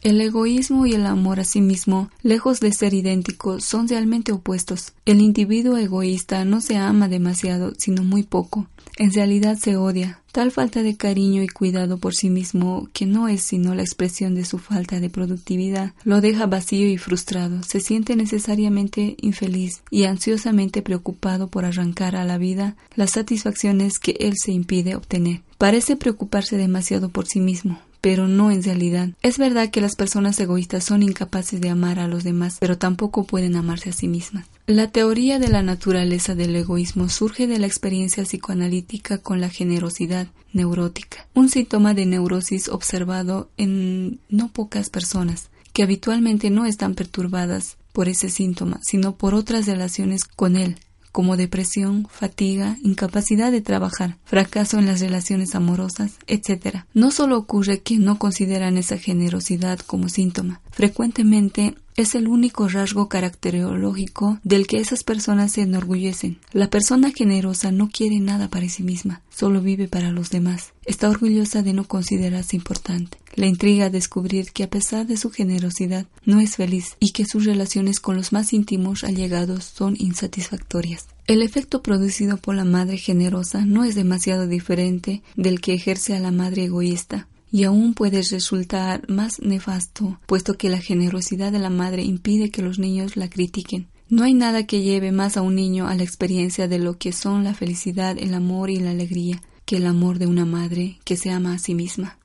El 0.04 0.20
egoísmo 0.20 0.86
y 0.86 0.96
el 0.96 1.06
amor 1.06 1.40
a 1.40 1.46
sí 1.46 1.62
mismo, 1.62 2.10
lejos 2.24 2.60
de 2.60 2.74
ser 2.74 2.94
idénticos, 2.94 3.64
son 3.64 3.88
realmente 3.88 4.34
opuestos. 4.34 4.92
El 5.06 5.22
individuo 5.22 5.78
egoísta 5.78 6.44
no 6.44 6.60
se 6.60 6.76
ama 6.76 7.08
demasiado, 7.08 7.72
sino 7.78 8.04
muy 8.04 8.24
poco. 8.24 8.68
En 8.98 9.14
realidad 9.14 9.58
se 9.58 9.78
odia. 9.78 10.20
Tal 10.34 10.52
falta 10.52 10.84
de 10.84 10.98
cariño 10.98 11.42
y 11.42 11.48
cuidado 11.48 12.00
por 12.00 12.16
sí 12.16 12.30
mismo, 12.30 12.90
que 12.92 13.06
no 13.06 13.30
es 13.30 13.44
sino 13.44 13.76
la 13.76 13.82
expresión 13.82 14.36
de 14.36 14.44
su 14.44 14.58
falta 14.58 15.00
de 15.00 15.10
productividad, 15.10 15.94
lo 16.04 16.20
deja 16.20 16.48
vacío 16.48 16.90
y 16.90 16.98
frustrado, 16.98 17.64
se 17.64 17.80
siente 17.80 18.18
necesariamente 18.18 19.16
infeliz 19.22 19.84
y 19.90 20.04
ansiosamente 20.04 20.82
preocupado 20.82 21.48
por 21.48 21.64
arrancar 21.64 22.18
a 22.18 22.26
la 22.26 22.38
vida 22.38 22.76
las 22.96 23.12
satisfacciones 23.12 24.00
que 24.00 24.18
él 24.20 24.34
se 24.36 24.52
impide 24.52 24.96
obtener. 24.96 25.44
Parece 25.58 25.96
preocuparse 25.96 26.58
demasiado 26.58 27.10
por 27.10 27.28
sí 27.28 27.40
mismo, 27.40 27.80
pero 28.04 28.28
no 28.28 28.52
en 28.52 28.62
realidad. 28.62 29.12
Es 29.22 29.38
verdad 29.38 29.70
que 29.70 29.80
las 29.80 29.96
personas 29.96 30.38
egoístas 30.38 30.84
son 30.84 31.04
incapaces 31.04 31.62
de 31.62 31.70
amar 31.70 32.00
a 32.00 32.10
los 32.10 32.26
demás, 32.26 32.58
pero 32.60 32.78
tampoco 32.78 33.24
pueden 33.24 33.56
amarse 33.56 33.92
a 33.92 33.94
sí 33.94 34.10
mismas. 34.10 34.46
La 34.68 34.92
teoría 34.92 35.40
de 35.40 35.48
la 35.48 35.64
naturaleza 35.64 36.36
del 36.36 36.54
egoísmo 36.54 37.08
surge 37.08 37.48
de 37.48 37.60
la 37.60 37.66
experiencia 37.66 38.26
psicoanalítica 38.26 39.20
con 39.20 39.40
la 39.40 39.48
generosidad 39.48 40.28
neurótica, 40.52 41.28
un 41.34 41.48
síntoma 41.48 41.94
de 41.94 42.06
neurosis 42.06 42.68
observado 42.68 43.50
en 43.56 44.20
no 44.28 44.52
pocas 44.52 44.90
personas, 44.90 45.50
que 45.72 45.84
habitualmente 45.84 46.50
no 46.50 46.66
están 46.66 46.96
perturbadas 46.96 47.78
por 47.94 48.10
ese 48.10 48.28
síntoma, 48.28 48.82
sino 48.84 49.16
por 49.16 49.34
otras 49.34 49.66
relaciones 49.66 50.26
con 50.26 50.58
él, 50.58 50.76
como 51.14 51.38
depresión, 51.38 52.08
fatiga, 52.10 52.76
incapacidad 52.84 53.52
de 53.52 53.62
trabajar, 53.62 54.18
fracaso 54.26 54.80
en 54.80 54.88
las 54.88 55.00
relaciones 55.00 55.54
amorosas, 55.56 56.18
etc. 56.28 56.80
No 56.94 57.12
solo 57.12 57.38
ocurre 57.38 57.82
que 57.82 58.00
no 58.00 58.18
consideran 58.18 58.78
esa 58.78 58.98
generosidad 58.98 59.80
como 59.80 60.10
síntoma, 60.10 60.60
frecuentemente 60.72 61.76
es 61.96 62.16
el 62.16 62.28
único 62.28 62.68
rasgo 62.68 63.10
caracterológico 63.10 64.40
del 64.44 64.68
que 64.68 64.80
esas 64.80 65.04
personas 65.04 65.54
se 65.54 65.62
enorgullecen. 65.62 66.40
La 66.52 66.70
persona 66.70 67.12
generosa 67.12 67.72
no 67.72 67.90
quiere 67.90 68.20
nada 68.20 68.50
para 68.50 68.70
sí 68.70 68.84
misma, 68.84 69.22
solo 69.30 69.62
vive 69.62 69.88
para 69.88 70.12
los 70.12 70.30
demás. 70.30 70.74
Está 70.86 71.10
orgullosa 71.10 71.64
de 71.64 71.74
no 71.74 71.86
considerarse 71.86 72.56
importante. 72.56 73.18
La 73.36 73.48
intriga 73.48 73.90
descubrir 73.90 74.52
que 74.52 74.64
a 74.64 74.70
pesar 74.70 75.08
de 75.08 75.18
su 75.18 75.32
generosidad 75.32 76.06
no 76.26 76.40
es 76.40 76.56
feliz 76.56 76.96
y 77.00 77.12
que 77.12 77.26
sus 77.26 77.46
relaciones 77.46 78.00
con 78.00 78.16
los 78.16 78.32
más 78.32 78.54
íntimos 78.54 79.04
allegados 79.04 79.64
son 79.64 79.96
insatisfactorias. 79.98 81.08
El 81.26 81.42
efecto 81.42 81.82
producido 81.82 82.38
por 82.38 82.56
la 82.56 82.66
madre 82.66 82.98
generosa 82.98 83.66
no 83.66 83.86
es 83.86 83.96
demasiado 83.96 84.46
diferente 84.46 85.22
del 85.36 85.62
que 85.62 85.74
ejerce 85.74 86.16
a 86.16 86.20
la 86.20 86.32
madre 86.32 86.66
egoísta 86.66 87.28
y 87.54 87.66
aún 87.66 87.94
puede 87.94 88.24
resultar 88.24 89.08
más 89.08 89.40
nefasto, 89.40 90.20
puesto 90.26 90.56
que 90.56 90.72
la 90.72 90.80
generosidad 90.80 91.52
de 91.52 91.60
la 91.60 91.70
madre 91.70 92.02
impide 92.04 92.50
que 92.50 92.64
los 92.64 92.80
niños 92.80 93.16
la 93.16 93.30
critiquen. 93.30 93.90
No 94.10 94.24
hay 94.24 94.34
nada 94.34 94.66
que 94.66 94.82
lleve 94.82 95.12
más 95.12 95.38
a 95.38 95.44
un 95.44 95.54
niño 95.54 95.88
a 95.88 95.94
la 95.94 96.02
experiencia 96.02 96.68
de 96.68 96.80
lo 96.80 96.98
que 96.98 97.14
son 97.14 97.44
la 97.44 97.54
felicidad, 97.54 98.18
el 98.18 98.34
amor 98.34 98.72
y 98.72 98.80
la 98.80 98.90
alegría 98.90 99.40
que 99.66 99.78
el 99.78 99.86
amor 99.86 100.18
de 100.18 100.26
una 100.26 100.46
madre 100.46 100.98
que 101.04 101.16
se 101.16 101.30
ama 101.30 101.54
a 101.54 101.60
sí 101.60 101.76
misma. 101.76 102.18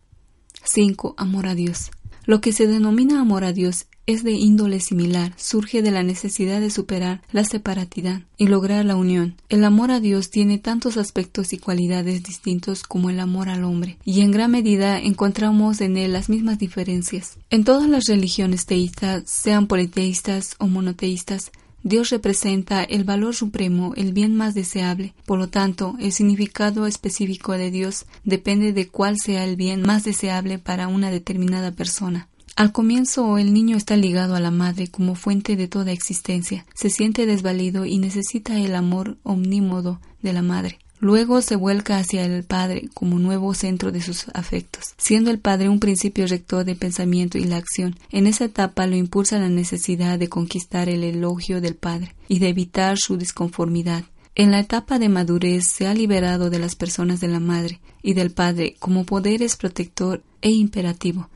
5. 0.65 1.15
Amor 1.19 1.47
a 1.47 1.55
Dios. 1.55 1.91
Lo 2.25 2.41
que 2.41 2.53
se 2.53 2.67
denomina 2.67 3.21
amor 3.21 3.45
a 3.45 3.53
Dios 3.53 3.85
es 4.09 4.25
de 4.25 4.33
índole 4.33 4.81
similar, 4.81 5.35
surge 5.37 5.83
de 5.83 5.91
la 5.91 6.03
necesidad 6.03 6.63
de 6.63 6.71
superar 6.71 7.21
la 7.31 7.45
separatidad 7.45 8.23
y 8.39 8.47
lograr 8.47 8.87
la 8.87 8.97
unión. 8.97 9.35
El 9.51 9.63
amor 9.65 9.91
a 9.91 10.01
Dios 10.01 10.31
tiene 10.31 10.57
tantos 10.57 10.97
aspectos 10.97 11.53
y 11.53 11.59
cualidades 11.59 12.23
distintos 12.23 12.85
como 12.85 13.11
el 13.11 13.21
amor 13.21 13.51
al 13.51 13.65
hombre, 13.65 13.99
y 14.07 14.23
en 14.23 14.31
gran 14.31 14.51
medida 14.51 14.99
encontramos 14.99 15.83
en 15.83 15.99
él 15.99 16.15
las 16.15 16.31
mismas 16.31 16.59
diferencias. 16.59 17.37
En 17.51 17.65
todas 17.65 17.87
las 17.87 18.07
religiones 18.07 18.65
teístas, 18.65 19.25
sean 19.27 19.67
politeístas 19.67 20.57
o 20.59 20.69
monoteístas, 20.69 21.53
Dios 21.83 22.09
representa 22.11 22.85
el 22.85 23.05
valor 23.05 23.35
supremo, 23.35 23.93
el 23.97 24.13
bien 24.13 24.35
más 24.35 24.55
deseable. 24.55 25.15
Por 25.27 25.39
lo 25.39 25.49
tanto, 25.49 25.97
el 26.01 26.13
significado 26.13 26.87
específico 26.87 27.53
de 27.53 27.71
Dios 27.71 28.07
depende 28.25 28.73
de 28.73 28.89
cuál 28.89 29.19
sea 29.19 29.45
el 29.45 29.57
bien 29.57 29.83
más 29.83 30.03
deseable 30.03 30.59
para 30.59 30.89
una 30.89 31.11
determinada 31.11 31.73
persona. 31.73 32.29
Al 32.59 32.73
comienzo 32.73 33.39
el 33.39 33.55
niño 33.55 33.77
está 33.77 33.97
ligado 33.97 34.35
a 34.35 34.41
la 34.41 34.51
madre 34.51 34.89
como 34.89 35.15
fuente 35.15 35.55
de 35.55 35.69
toda 35.69 35.93
existencia, 35.93 36.67
se 36.75 36.91
siente 36.91 37.25
desvalido 37.25 37.85
y 37.85 37.99
necesita 37.99 38.59
el 38.59 38.75
amor 38.75 39.17
omnímodo 39.23 40.01
de 40.23 40.33
la 40.33 40.43
madre. 40.43 40.81
Luego 40.99 41.41
se 41.41 41.55
vuelca 41.55 41.99
hacia 41.99 42.25
el 42.25 42.43
Padre 42.43 42.89
como 42.95 43.21
nuevo 43.21 43.55
centro 43.55 43.93
de 43.93 44.03
sus 44.03 44.27
afectos, 44.35 44.95
siendo 44.97 45.31
el 45.31 45.39
Padre 45.39 45.69
un 45.69 45.79
principio 45.79 46.27
rector 46.27 46.65
de 46.65 46.75
pensamiento 46.75 47.39
y 47.39 47.45
la 47.45 47.59
acción. 47.59 47.95
En 48.11 48.27
esa 48.27 48.47
etapa 48.47 48.89
lo 48.89 48.97
impulsa 48.97 49.39
la 49.39 49.49
necesidad 49.49 50.19
de 50.19 50.29
conquistar 50.29 50.89
el 50.89 51.05
elogio 51.05 51.61
del 51.61 51.77
Padre 51.77 52.17
y 52.27 52.41
de 52.41 52.49
evitar 52.49 52.99
su 52.99 53.17
disconformidad. 53.17 54.03
En 54.35 54.51
la 54.51 54.59
etapa 54.59 54.99
de 54.99 55.09
madurez 55.09 55.69
se 55.69 55.87
ha 55.87 55.95
liberado 55.95 56.51
de 56.51 56.59
las 56.59 56.75
personas 56.75 57.21
de 57.21 57.29
la 57.29 57.39
madre 57.39 57.81
y 58.03 58.15
del 58.15 58.33
padre 58.33 58.75
como 58.81 59.05
poderes 59.05 59.55
protector 59.55 60.23
e 60.43 60.51
imperativo, 60.51 61.29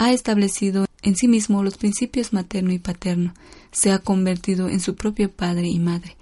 ha 0.00 0.12
establecido 0.12 0.86
en 1.02 1.14
sí 1.14 1.28
mismo 1.28 1.62
los 1.62 1.76
principios 1.76 2.32
materno 2.32 2.72
y 2.72 2.78
paterno, 2.78 3.34
se 3.70 3.92
ha 3.92 3.98
convertido 3.98 4.70
en 4.70 4.80
su 4.80 4.96
propio 4.96 5.30
padre 5.30 5.68
y 5.68 5.78
madre. 5.78 6.16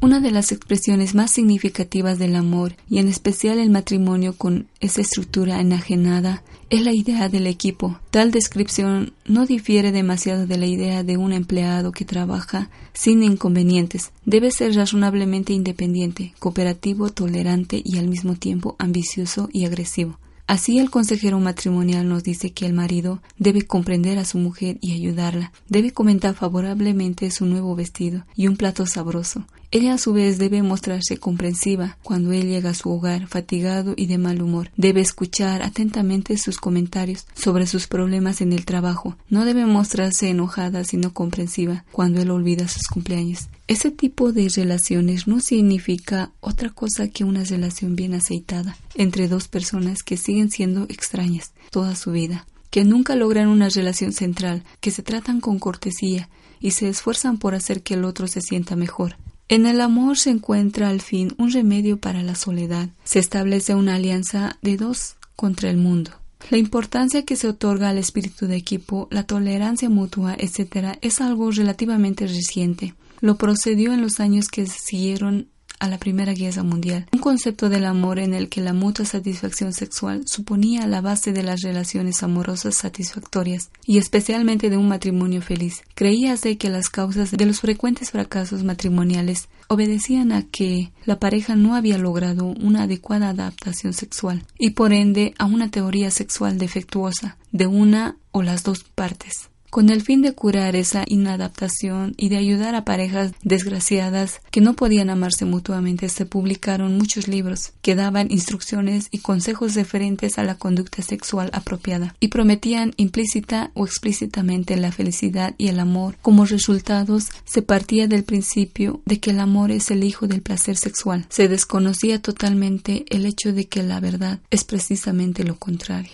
Una 0.00 0.20
de 0.20 0.30
las 0.30 0.52
expresiones 0.52 1.14
más 1.14 1.30
significativas 1.30 2.18
del 2.18 2.34
amor, 2.34 2.76
y 2.88 2.96
en 2.98 3.08
especial 3.08 3.58
el 3.58 3.68
matrimonio 3.68 4.32
con 4.32 4.68
esa 4.80 5.02
estructura 5.02 5.60
enajenada, 5.60 6.42
es 6.70 6.82
la 6.82 6.94
idea 6.94 7.28
del 7.28 7.46
equipo. 7.46 8.00
Tal 8.10 8.30
descripción 8.30 9.12
no 9.26 9.44
difiere 9.44 9.92
demasiado 9.92 10.46
de 10.46 10.56
la 10.56 10.66
idea 10.66 11.04
de 11.04 11.18
un 11.18 11.34
empleado 11.34 11.92
que 11.92 12.06
trabaja 12.06 12.70
sin 12.94 13.22
inconvenientes. 13.22 14.12
Debe 14.24 14.50
ser 14.50 14.74
razonablemente 14.74 15.52
independiente, 15.52 16.32
cooperativo, 16.38 17.10
tolerante 17.10 17.82
y 17.84 17.98
al 17.98 18.08
mismo 18.08 18.36
tiempo 18.36 18.76
ambicioso 18.78 19.50
y 19.52 19.66
agresivo. 19.66 20.18
Así 20.50 20.80
el 20.80 20.90
consejero 20.90 21.38
matrimonial 21.38 22.08
nos 22.08 22.24
dice 22.24 22.50
que 22.50 22.66
el 22.66 22.72
marido 22.72 23.22
debe 23.38 23.62
comprender 23.62 24.18
a 24.18 24.24
su 24.24 24.36
mujer 24.36 24.78
y 24.80 24.94
ayudarla, 24.94 25.52
debe 25.68 25.92
comentar 25.92 26.34
favorablemente 26.34 27.30
su 27.30 27.46
nuevo 27.46 27.76
vestido 27.76 28.26
y 28.34 28.48
un 28.48 28.56
plato 28.56 28.84
sabroso. 28.84 29.46
Ella 29.70 29.94
a 29.94 29.98
su 29.98 30.12
vez 30.12 30.38
debe 30.38 30.64
mostrarse 30.64 31.18
comprensiva 31.18 31.98
cuando 32.02 32.32
él 32.32 32.48
llega 32.48 32.70
a 32.70 32.74
su 32.74 32.90
hogar 32.90 33.28
fatigado 33.28 33.94
y 33.96 34.06
de 34.06 34.18
mal 34.18 34.42
humor. 34.42 34.72
Debe 34.76 35.00
escuchar 35.00 35.62
atentamente 35.62 36.36
sus 36.36 36.58
comentarios 36.58 37.28
sobre 37.34 37.68
sus 37.68 37.86
problemas 37.86 38.40
en 38.40 38.52
el 38.52 38.64
trabajo. 38.64 39.16
No 39.28 39.44
debe 39.44 39.66
mostrarse 39.66 40.30
enojada 40.30 40.82
sino 40.82 41.14
comprensiva 41.14 41.84
cuando 41.92 42.20
él 42.20 42.32
olvida 42.32 42.66
sus 42.66 42.88
cumpleaños. 42.88 43.48
Ese 43.70 43.92
tipo 43.92 44.32
de 44.32 44.48
relaciones 44.48 45.28
no 45.28 45.38
significa 45.38 46.32
otra 46.40 46.70
cosa 46.70 47.06
que 47.06 47.22
una 47.22 47.44
relación 47.44 47.94
bien 47.94 48.14
aceitada 48.14 48.76
entre 48.96 49.28
dos 49.28 49.46
personas 49.46 50.02
que 50.02 50.16
siguen 50.16 50.50
siendo 50.50 50.86
extrañas 50.88 51.52
toda 51.70 51.94
su 51.94 52.10
vida, 52.10 52.48
que 52.70 52.82
nunca 52.82 53.14
logran 53.14 53.46
una 53.46 53.68
relación 53.68 54.12
central, 54.12 54.64
que 54.80 54.90
se 54.90 55.04
tratan 55.04 55.40
con 55.40 55.60
cortesía 55.60 56.28
y 56.58 56.72
se 56.72 56.88
esfuerzan 56.88 57.38
por 57.38 57.54
hacer 57.54 57.84
que 57.84 57.94
el 57.94 58.04
otro 58.04 58.26
se 58.26 58.40
sienta 58.40 58.74
mejor. 58.74 59.18
En 59.48 59.66
el 59.66 59.80
amor 59.80 60.18
se 60.18 60.30
encuentra 60.30 60.88
al 60.88 61.00
fin 61.00 61.32
un 61.38 61.52
remedio 61.52 61.96
para 61.96 62.24
la 62.24 62.34
soledad. 62.34 62.88
Se 63.04 63.20
establece 63.20 63.76
una 63.76 63.94
alianza 63.94 64.58
de 64.62 64.78
dos 64.78 65.14
contra 65.36 65.70
el 65.70 65.76
mundo. 65.76 66.10
La 66.50 66.58
importancia 66.58 67.24
que 67.24 67.36
se 67.36 67.46
otorga 67.46 67.90
al 67.90 67.98
espíritu 67.98 68.48
de 68.48 68.56
equipo, 68.56 69.06
la 69.12 69.22
tolerancia 69.22 69.88
mutua, 69.88 70.34
etc., 70.36 70.98
es 71.02 71.20
algo 71.20 71.52
relativamente 71.52 72.26
reciente 72.26 72.94
lo 73.20 73.36
procedió 73.36 73.92
en 73.92 74.02
los 74.02 74.20
años 74.20 74.48
que 74.48 74.66
siguieron 74.66 75.48
a 75.80 75.88
la 75.88 75.98
Primera 75.98 76.34
Guerra 76.34 76.62
Mundial, 76.62 77.06
un 77.10 77.20
concepto 77.20 77.70
del 77.70 77.86
amor 77.86 78.18
en 78.18 78.34
el 78.34 78.50
que 78.50 78.60
la 78.60 78.74
mutua 78.74 79.06
satisfacción 79.06 79.72
sexual 79.72 80.24
suponía 80.26 80.86
la 80.86 81.00
base 81.00 81.32
de 81.32 81.42
las 81.42 81.62
relaciones 81.62 82.22
amorosas 82.22 82.74
satisfactorias 82.74 83.70
y 83.86 83.96
especialmente 83.96 84.68
de 84.68 84.76
un 84.76 84.88
matrimonio 84.88 85.40
feliz. 85.40 85.82
Creíase 85.94 86.58
que 86.58 86.68
las 86.68 86.90
causas 86.90 87.30
de 87.30 87.46
los 87.46 87.60
frecuentes 87.60 88.10
fracasos 88.10 88.62
matrimoniales 88.62 89.48
obedecían 89.68 90.32
a 90.32 90.42
que 90.42 90.92
la 91.06 91.18
pareja 91.18 91.56
no 91.56 91.74
había 91.74 91.96
logrado 91.96 92.46
una 92.46 92.82
adecuada 92.82 93.30
adaptación 93.30 93.94
sexual 93.94 94.44
y 94.58 94.70
por 94.70 94.92
ende 94.92 95.34
a 95.38 95.46
una 95.46 95.70
teoría 95.70 96.10
sexual 96.10 96.58
defectuosa 96.58 97.38
de 97.52 97.66
una 97.66 98.16
o 98.32 98.42
las 98.42 98.64
dos 98.64 98.84
partes. 98.84 99.49
Con 99.70 99.88
el 99.88 100.02
fin 100.02 100.20
de 100.20 100.32
curar 100.32 100.74
esa 100.74 101.04
inadaptación 101.06 102.14
y 102.16 102.28
de 102.28 102.38
ayudar 102.38 102.74
a 102.74 102.84
parejas 102.84 103.32
desgraciadas 103.44 104.40
que 104.50 104.60
no 104.60 104.74
podían 104.74 105.10
amarse 105.10 105.44
mutuamente, 105.44 106.08
se 106.08 106.26
publicaron 106.26 106.98
muchos 106.98 107.28
libros 107.28 107.72
que 107.80 107.94
daban 107.94 108.32
instrucciones 108.32 109.06
y 109.12 109.18
consejos 109.18 109.76
referentes 109.76 110.38
a 110.38 110.42
la 110.42 110.56
conducta 110.56 111.02
sexual 111.02 111.50
apropiada 111.52 112.16
y 112.18 112.28
prometían 112.28 112.94
implícita 112.96 113.70
o 113.74 113.86
explícitamente 113.86 114.76
la 114.76 114.90
felicidad 114.90 115.54
y 115.56 115.68
el 115.68 115.78
amor. 115.78 116.16
Como 116.20 116.46
resultados, 116.46 117.28
se 117.44 117.62
partía 117.62 118.08
del 118.08 118.24
principio 118.24 119.02
de 119.06 119.20
que 119.20 119.30
el 119.30 119.38
amor 119.38 119.70
es 119.70 119.92
el 119.92 120.02
hijo 120.02 120.26
del 120.26 120.42
placer 120.42 120.76
sexual. 120.76 121.26
Se 121.28 121.46
desconocía 121.46 122.20
totalmente 122.20 123.04
el 123.08 123.24
hecho 123.24 123.52
de 123.52 123.68
que 123.68 123.84
la 123.84 124.00
verdad 124.00 124.40
es 124.50 124.64
precisamente 124.64 125.44
lo 125.44 125.54
contrario. 125.56 126.10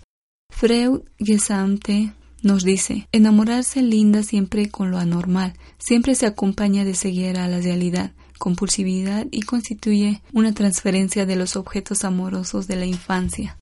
Freud 0.50 1.00
Gesamte 1.18 2.12
nos 2.42 2.64
dice, 2.64 3.08
enamorarse 3.12 3.82
linda 3.82 4.22
siempre 4.22 4.68
con 4.68 4.90
lo 4.90 4.98
anormal, 4.98 5.54
siempre 5.78 6.14
se 6.14 6.26
acompaña 6.26 6.84
de 6.84 6.94
ceguera 6.94 7.44
a 7.44 7.48
la 7.48 7.60
realidad, 7.60 8.12
compulsividad 8.38 9.26
y 9.30 9.42
constituye 9.42 10.22
una 10.32 10.52
transferencia 10.52 11.26
de 11.26 11.36
los 11.36 11.56
objetos 11.56 12.04
amorosos 12.04 12.66
de 12.66 12.76
la 12.76 12.86
infancia. 12.86 13.58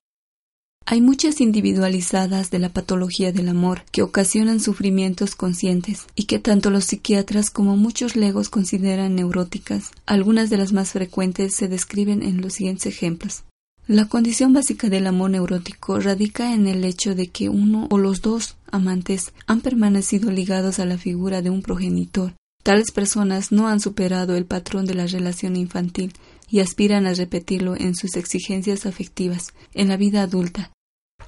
Hay 0.87 1.01
muchas 1.01 1.41
individualizadas 1.41 2.51
de 2.51 2.59
la 2.59 2.69
patología 2.69 3.31
del 3.31 3.49
amor 3.49 3.81
que 3.91 4.03
ocasionan 4.03 4.59
sufrimientos 4.59 5.35
conscientes 5.35 6.05
y 6.13 6.25
que 6.25 6.37
tanto 6.37 6.69
los 6.69 6.85
psiquiatras 6.85 7.49
como 7.49 7.75
muchos 7.75 8.15
legos 8.15 8.49
consideran 8.49 9.15
neuróticas. 9.15 9.89
Algunas 10.05 10.51
de 10.51 10.57
las 10.57 10.73
más 10.73 10.91
frecuentes 10.91 11.55
se 11.55 11.67
describen 11.67 12.21
en 12.21 12.39
los 12.39 12.53
siguientes 12.53 12.85
ejemplos. 12.85 13.45
La 13.87 14.05
condición 14.05 14.53
básica 14.53 14.89
del 14.89 15.07
amor 15.07 15.31
neurótico 15.31 15.99
radica 15.99 16.53
en 16.53 16.67
el 16.67 16.83
hecho 16.83 17.15
de 17.15 17.27
que 17.27 17.49
uno 17.49 17.87
o 17.89 17.97
los 17.97 18.21
dos 18.21 18.55
amantes 18.75 19.33
han 19.47 19.61
permanecido 19.61 20.29
ligados 20.31 20.79
a 20.79 20.85
la 20.85 20.97
figura 20.97 21.41
de 21.41 21.49
un 21.49 21.61
progenitor, 21.61 22.33
Tales 22.65 22.89
personas 22.89 23.51
no 23.51 23.67
han 23.67 23.79
superado 23.79 24.35
el 24.35 24.47
patrón 24.47 24.87
de 24.87 24.95
la 24.95 25.05
relación 25.05 25.55
infantil 25.55 26.13
y 26.49 26.61
aspiran 26.61 27.05
a 27.05 27.13
repetirlo 27.13 27.75
en 27.75 27.93
sus 27.93 28.15
exigencias 28.15 28.87
afectivas 28.87 29.53
en 29.75 29.87
la 29.87 29.97
vida 29.97 30.23
adulta. 30.23 30.71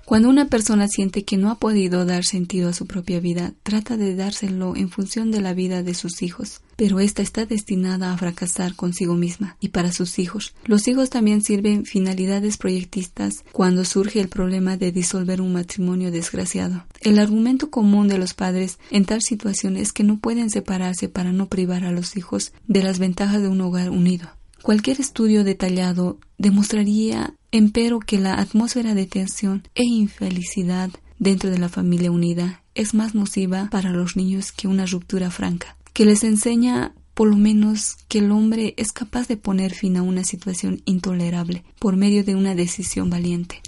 Cuando 0.08 0.30
una 0.30 0.48
persona 0.48 0.88
siente 0.88 1.26
que 1.26 1.36
no 1.36 1.52
ha 1.52 1.56
podido 1.56 2.06
dar 2.06 2.24
sentido 2.24 2.70
a 2.70 2.74
su 2.74 2.88
propia 2.88 3.20
vida, 3.20 3.54
trata 3.62 3.98
de 3.98 4.16
dárselo 4.16 4.74
en 4.78 4.90
función 4.90 5.32
de 5.32 5.42
la 5.42 5.54
vida 5.54 5.84
de 5.84 5.94
sus 5.94 6.22
hijos, 6.22 6.62
pero 6.78 7.02
ésta 7.02 7.22
está 7.22 7.46
destinada 7.46 8.14
a 8.14 8.18
fracasar 8.18 8.74
consigo 8.74 9.16
misma 9.16 9.58
y 9.60 9.68
para 9.68 9.92
sus 9.92 10.18
hijos. 10.18 10.56
Los 10.64 10.88
hijos 10.88 11.10
también 11.10 11.42
sirven 11.42 11.84
finalidades 11.84 12.56
proyectistas 12.56 13.44
cuando 13.52 13.84
surge 13.84 14.22
el 14.22 14.30
problema 14.30 14.78
de 14.78 14.94
disolver 14.94 15.42
un 15.42 15.52
matrimonio 15.52 16.10
desgraciado. 16.10 16.86
El 17.02 17.20
argumento 17.20 17.70
común 17.70 18.08
de 18.08 18.18
los 18.18 18.34
padres 18.34 18.80
en 18.92 19.04
tal 19.04 19.22
situación 19.22 19.76
es 19.76 19.92
que 19.92 20.06
no 20.06 20.20
pueden 20.20 20.50
separarse 20.50 21.10
para 21.10 21.34
no 21.34 21.50
privar 21.50 21.84
a 21.84 21.92
los 21.92 22.16
hijos 22.16 22.54
de 22.66 22.82
las 22.82 22.98
ventajas 22.98 23.42
de 23.42 23.50
un 23.50 23.60
hogar 23.60 23.90
unido. 23.90 24.30
Cualquier 24.62 25.00
estudio 25.00 25.44
detallado 25.44 26.20
demostraría, 26.38 27.34
empero, 27.52 28.00
que 28.00 28.20
la 28.20 28.36
atmósfera 28.36 28.94
de 28.94 29.06
tensión 29.06 29.64
e 29.76 29.84
infelicidad 29.84 30.90
dentro 31.20 31.50
de 31.50 31.58
la 31.58 31.70
familia 31.70 32.12
unida 32.12 32.64
es 32.76 32.94
más 32.94 33.16
nociva 33.16 33.70
para 33.72 33.92
los 33.92 34.16
niños 34.16 34.52
que 34.52 34.68
una 34.68 34.86
ruptura 34.86 35.32
franca, 35.32 35.78
que 35.94 36.06
les 36.06 36.24
enseña 36.24 36.94
por 37.14 37.30
lo 37.30 37.36
menos 37.36 37.98
que 38.08 38.20
el 38.20 38.32
hombre 38.32 38.76
es 38.78 38.92
capaz 38.92 39.28
de 39.28 39.38
poner 39.38 39.74
fin 39.74 39.98
a 39.98 40.04
una 40.04 40.24
situación 40.24 40.82
intolerable 40.86 41.64
por 41.80 41.96
medio 41.96 42.24
de 42.24 42.36
una 42.36 42.54
decisión 42.54 43.10
valiente. 43.10 43.62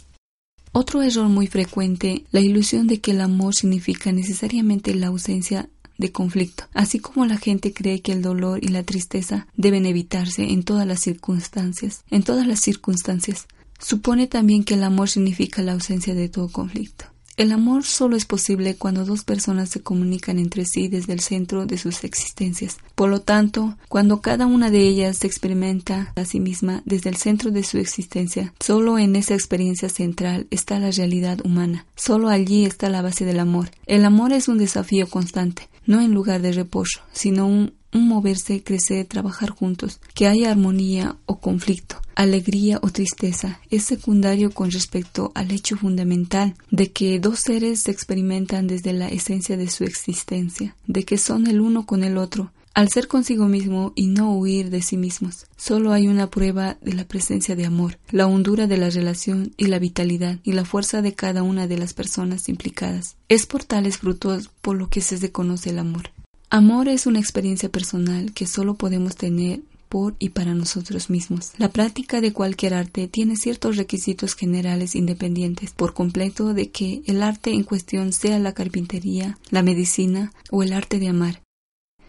Otro 0.72 1.02
error 1.02 1.28
muy 1.30 1.48
frecuente, 1.48 2.26
la 2.32 2.42
ilusión 2.42 2.86
de 2.86 3.02
que 3.02 3.12
el 3.12 3.22
amor 3.22 3.56
significa 3.56 4.12
necesariamente 4.12 4.94
la 4.94 5.08
ausencia 5.08 5.68
de 6.00 6.12
conflicto, 6.12 6.64
así 6.74 7.00
como 7.00 7.26
la 7.26 7.38
gente 7.38 7.74
cree 7.74 8.02
que 8.02 8.14
el 8.14 8.24
dolor 8.24 8.64
y 8.64 8.70
la 8.70 8.84
tristeza 8.84 9.48
deben 9.56 9.86
evitarse 9.86 10.52
en 10.52 10.64
todas 10.64 10.88
las 10.88 11.02
circunstancias, 11.02 12.04
en 12.10 12.24
todas 12.24 12.48
las 12.48 12.62
circunstancias. 12.62 13.48
Supone 13.80 14.26
también 14.26 14.64
que 14.64 14.74
el 14.74 14.84
amor 14.84 15.10
significa 15.10 15.62
la 15.62 15.74
ausencia 15.74 16.16
de 16.16 16.30
todo 16.30 16.50
conflicto. 16.50 17.06
El 17.40 17.54
amor 17.54 17.86
solo 17.86 18.18
es 18.18 18.26
posible 18.26 18.76
cuando 18.76 19.06
dos 19.06 19.24
personas 19.24 19.70
se 19.70 19.80
comunican 19.80 20.40
entre 20.40 20.66
sí 20.66 20.90
desde 20.90 21.14
el 21.14 21.22
centro 21.22 21.66
de 21.66 21.78
sus 21.78 22.04
existencias. 22.04 22.80
Por 22.96 23.10
lo 23.10 23.22
tanto, 23.22 23.78
cuando 23.88 24.20
cada 24.20 24.46
una 24.46 24.70
de 24.70 24.82
ellas 24.82 25.20
se 25.20 25.28
experimenta 25.28 26.12
a 26.18 26.26
sí 26.26 26.42
misma 26.42 26.82
desde 26.84 27.10
el 27.10 27.16
centro 27.16 27.50
de 27.52 27.64
su 27.64 27.78
existencia, 27.78 28.54
solo 28.60 29.00
en 29.00 29.16
esa 29.16 29.36
experiencia 29.36 29.88
central 29.88 30.48
está 30.52 30.80
la 30.80 30.92
realidad 30.92 31.40
humana. 31.46 31.86
Solo 31.96 32.28
allí 32.28 32.66
está 32.66 32.90
la 32.90 33.02
base 33.02 33.24
del 33.24 33.40
amor. 33.40 33.72
El 33.86 34.04
amor 34.04 34.34
es 34.34 34.50
un 34.50 34.58
desafío 34.58 35.08
constante 35.08 35.70
no 35.90 36.02
en 36.02 36.14
lugar 36.14 36.44
de 36.44 36.52
reposo, 36.52 37.02
sino 37.12 37.48
un, 37.48 37.74
moverse, 37.92 38.64
crecer, 38.64 39.06
trabajar 39.06 39.50
juntos, 39.50 40.00
que 40.14 40.28
haya 40.28 40.52
armonía 40.52 41.18
o 41.26 41.40
conflicto, 41.40 41.98
alegría 42.16 42.80
o 42.82 42.90
tristeza, 42.90 43.60
es 43.70 43.84
secundario 43.84 44.52
con 44.52 44.72
respecto 44.72 45.32
al 45.36 45.52
hecho 45.52 45.78
fundamental 45.78 46.56
de 46.72 46.92
que 46.92 47.20
dos 47.20 47.40
seres 47.40 47.82
se 47.82 47.92
experimentan 47.92 48.68
desde 48.68 48.94
la 48.94 49.08
esencia 49.10 49.58
de 49.58 49.70
su 49.70 49.84
existencia, 49.84 50.76
de 50.88 51.04
que 51.04 51.18
son 51.18 51.48
el 51.48 51.62
uno 51.62 51.86
con 51.86 52.04
el 52.04 52.18
otro, 52.18 52.52
al 52.80 52.88
ser 52.90 53.08
consigo 53.08 53.48
mismo 53.48 53.92
y 53.96 54.08
no 54.08 54.34
huir 54.38 54.70
de 54.70 54.82
sí 54.82 54.96
mismos, 54.96 55.48
solo 55.58 55.92
hay 55.92 56.08
una 56.08 56.30
prueba 56.30 56.78
de 56.82 56.94
la 56.94 57.06
presencia 57.06 57.56
de 57.56 57.66
amor, 57.66 57.98
la 58.12 58.28
hondura 58.28 58.68
de 58.68 58.78
la 58.78 58.90
relación 58.90 59.54
y 59.58 59.66
la 59.66 59.80
vitalidad 59.80 60.40
y 60.44 60.54
la 60.54 60.66
fuerza 60.66 61.02
de 61.02 61.14
cada 61.14 61.44
una 61.44 61.68
de 61.68 61.78
las 61.78 61.94
personas 61.94 62.48
implicadas. 62.48 63.18
Es 63.28 63.46
por 63.48 63.64
tales 63.64 63.98
frutos 63.98 64.50
por 64.62 64.78
lo 64.78 64.90
que 64.90 65.02
se 65.02 65.18
desconoce 65.18 65.72
el 65.72 65.80
amor. 65.80 66.12
Amor 66.52 66.88
es 66.88 67.06
una 67.06 67.20
experiencia 67.20 67.70
personal 67.70 68.34
que 68.34 68.48
solo 68.48 68.74
podemos 68.74 69.16
tener 69.16 69.62
por 69.88 70.16
y 70.18 70.30
para 70.30 70.56
nosotros 70.56 71.12
mismos. 71.12 71.52
La 71.60 71.70
práctica 71.70 72.22
de 72.22 72.34
cualquier 72.34 72.74
arte 72.74 73.08
tiene 73.08 73.36
ciertos 73.36 73.78
requisitos 73.78 74.34
generales 74.34 74.96
independientes 74.96 75.74
por 75.74 75.94
completo 75.94 76.56
de 76.56 76.72
que 76.72 77.04
el 77.06 77.22
arte 77.22 77.52
en 77.52 77.64
cuestión 77.64 78.14
sea 78.14 78.40
la 78.40 78.54
carpintería, 78.54 79.38
la 79.52 79.62
medicina 79.62 80.32
o 80.50 80.64
el 80.64 80.74
arte 80.74 80.98
de 80.98 81.10
amar. 81.10 81.44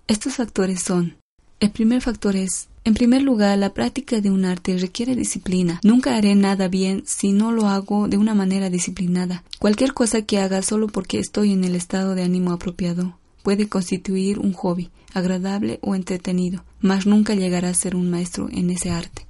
Estos 0.07 0.37
factores 0.37 0.81
son 0.81 1.19
el 1.61 1.71
primer 1.71 2.01
factor 2.01 2.37
es, 2.37 2.69
en 2.85 2.95
primer 2.95 3.21
lugar, 3.21 3.59
la 3.59 3.75
práctica 3.75 4.23
de 4.23 4.31
un 4.31 4.47
arte 4.47 4.79
requiere 4.79 5.15
disciplina. 5.15 5.79
Nunca 5.85 6.17
haré 6.17 6.35
nada 6.35 6.69
bien 6.69 7.03
si 7.05 7.33
no 7.33 7.53
lo 7.53 7.69
hago 7.69 8.09
de 8.09 8.17
una 8.17 8.35
manera 8.35 8.71
disciplinada. 8.71 9.45
Cualquier 9.59 9.93
cosa 9.93 10.23
que 10.23 10.39
haga 10.39 10.63
solo 10.63 10.87
porque 10.87 11.19
estoy 11.19 11.53
en 11.53 11.65
el 11.65 11.77
estado 11.77 12.15
de 12.15 12.23
ánimo 12.23 12.53
apropiado 12.53 13.20
puede 13.43 13.69
constituir 13.69 14.39
un 14.39 14.53
hobby, 14.53 14.91
agradable 15.13 15.79
o 15.83 15.95
entretenido, 15.95 16.65
mas 16.81 17.07
nunca 17.07 17.35
llegará 17.35 17.69
a 17.69 17.75
ser 17.75 17.97
un 17.97 18.11
maestro 18.11 18.49
en 18.51 18.71
ese 18.71 18.91
arte. 18.91 19.27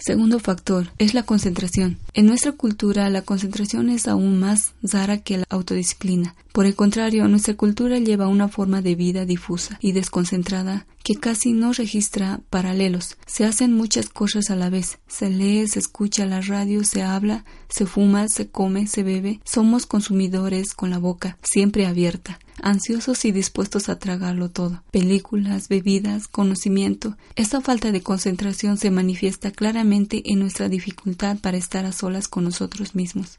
Segundo 0.00 0.38
factor 0.38 0.88
es 0.96 1.12
la 1.12 1.24
concentración. 1.24 1.98
En 2.14 2.24
nuestra 2.24 2.52
cultura 2.52 3.10
la 3.10 3.20
concentración 3.20 3.90
es 3.90 4.08
aún 4.08 4.40
más 4.40 4.72
rara 4.82 5.18
que 5.18 5.36
la 5.36 5.44
autodisciplina. 5.50 6.34
Por 6.52 6.64
el 6.64 6.74
contrario, 6.74 7.28
nuestra 7.28 7.52
cultura 7.52 7.98
lleva 7.98 8.26
una 8.26 8.48
forma 8.48 8.80
de 8.80 8.94
vida 8.94 9.26
difusa 9.26 9.78
y 9.82 9.92
desconcentrada 9.92 10.86
que 11.02 11.14
casi 11.14 11.52
no 11.52 11.72
registra 11.72 12.40
paralelos. 12.50 13.16
Se 13.26 13.44
hacen 13.44 13.72
muchas 13.72 14.08
cosas 14.08 14.50
a 14.50 14.56
la 14.56 14.70
vez. 14.70 14.98
Se 15.08 15.30
lee, 15.30 15.66
se 15.66 15.78
escucha 15.78 16.26
la 16.26 16.40
radio, 16.40 16.84
se 16.84 17.02
habla, 17.02 17.44
se 17.68 17.86
fuma, 17.86 18.28
se 18.28 18.48
come, 18.48 18.86
se 18.86 19.02
bebe. 19.02 19.40
Somos 19.44 19.86
consumidores 19.86 20.74
con 20.74 20.90
la 20.90 20.98
boca 20.98 21.38
siempre 21.42 21.86
abierta 21.86 22.38
ansiosos 22.62 23.24
y 23.24 23.32
dispuestos 23.32 23.88
a 23.88 23.98
tragarlo 23.98 24.50
todo. 24.50 24.82
Películas, 24.90 25.68
bebidas, 25.68 26.28
conocimiento. 26.28 27.16
Esta 27.36 27.60
falta 27.60 27.92
de 27.92 28.02
concentración 28.02 28.76
se 28.76 28.90
manifiesta 28.90 29.50
claramente 29.50 30.22
en 30.26 30.40
nuestra 30.40 30.68
dificultad 30.68 31.38
para 31.38 31.56
estar 31.56 31.84
a 31.86 31.92
solas 31.92 32.28
con 32.28 32.44
nosotros 32.44 32.94
mismos. 32.94 33.38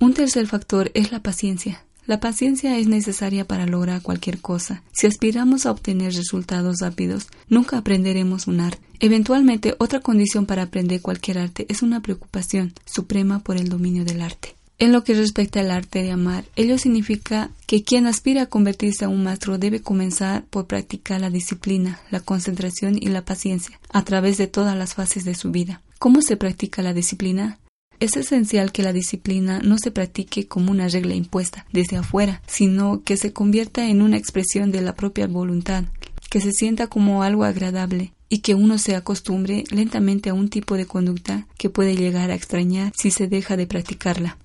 Un 0.00 0.14
tercer 0.14 0.46
factor 0.46 0.90
es 0.94 1.12
la 1.12 1.20
paciencia. 1.20 1.84
La 2.04 2.18
paciencia 2.18 2.78
es 2.78 2.88
necesaria 2.88 3.46
para 3.46 3.66
lograr 3.66 4.02
cualquier 4.02 4.40
cosa. 4.40 4.82
Si 4.92 5.06
aspiramos 5.06 5.66
a 5.66 5.70
obtener 5.70 6.12
resultados 6.12 6.78
rápidos, 6.80 7.28
nunca 7.48 7.78
aprenderemos 7.78 8.48
un 8.48 8.60
arte. 8.60 8.82
Eventualmente, 8.98 9.76
otra 9.78 10.00
condición 10.00 10.46
para 10.46 10.62
aprender 10.62 11.00
cualquier 11.00 11.38
arte 11.38 11.66
es 11.68 11.82
una 11.82 12.02
preocupación 12.02 12.72
suprema 12.86 13.38
por 13.38 13.56
el 13.56 13.68
dominio 13.68 14.04
del 14.04 14.20
arte. 14.20 14.56
En 14.82 14.90
lo 14.90 15.04
que 15.04 15.14
respecta 15.14 15.60
al 15.60 15.70
arte 15.70 16.02
de 16.02 16.10
amar, 16.10 16.44
ello 16.56 16.76
significa 16.76 17.50
que 17.68 17.84
quien 17.84 18.08
aspira 18.08 18.42
a 18.42 18.46
convertirse 18.46 19.04
a 19.04 19.08
un 19.08 19.22
maestro 19.22 19.56
debe 19.56 19.80
comenzar 19.80 20.44
por 20.46 20.66
practicar 20.66 21.20
la 21.20 21.30
disciplina, 21.30 22.00
la 22.10 22.18
concentración 22.18 22.96
y 23.00 23.06
la 23.06 23.24
paciencia 23.24 23.78
a 23.90 24.04
través 24.04 24.38
de 24.38 24.48
todas 24.48 24.76
las 24.76 24.94
fases 24.94 25.24
de 25.24 25.36
su 25.36 25.52
vida. 25.52 25.82
¿Cómo 26.00 26.20
se 26.20 26.36
practica 26.36 26.82
la 26.82 26.94
disciplina? 26.94 27.60
Es 28.02 28.16
esencial 28.16 28.72
que 28.72 28.82
la 28.82 28.92
disciplina 28.92 29.60
no 29.60 29.78
se 29.78 29.92
practique 29.92 30.48
como 30.48 30.72
una 30.72 30.88
regla 30.88 31.14
impuesta 31.14 31.66
desde 31.72 31.98
afuera, 31.98 32.42
sino 32.48 33.00
que 33.04 33.16
se 33.16 33.32
convierta 33.32 33.88
en 33.88 34.02
una 34.02 34.16
expresión 34.16 34.72
de 34.72 34.80
la 34.80 34.96
propia 34.96 35.28
voluntad, 35.28 35.84
que 36.28 36.40
se 36.40 36.50
sienta 36.50 36.88
como 36.88 37.22
algo 37.22 37.44
agradable 37.44 38.12
y 38.28 38.38
que 38.38 38.56
uno 38.56 38.78
se 38.78 38.96
acostumbre 38.96 39.62
lentamente 39.70 40.30
a 40.30 40.34
un 40.34 40.48
tipo 40.48 40.76
de 40.76 40.84
conducta 40.84 41.46
que 41.56 41.70
puede 41.70 41.94
llegar 41.94 42.32
a 42.32 42.34
extrañar 42.34 42.92
si 42.96 43.12
se 43.12 43.28
deja 43.28 43.56
de 43.56 43.68
practicarla. 43.68 44.36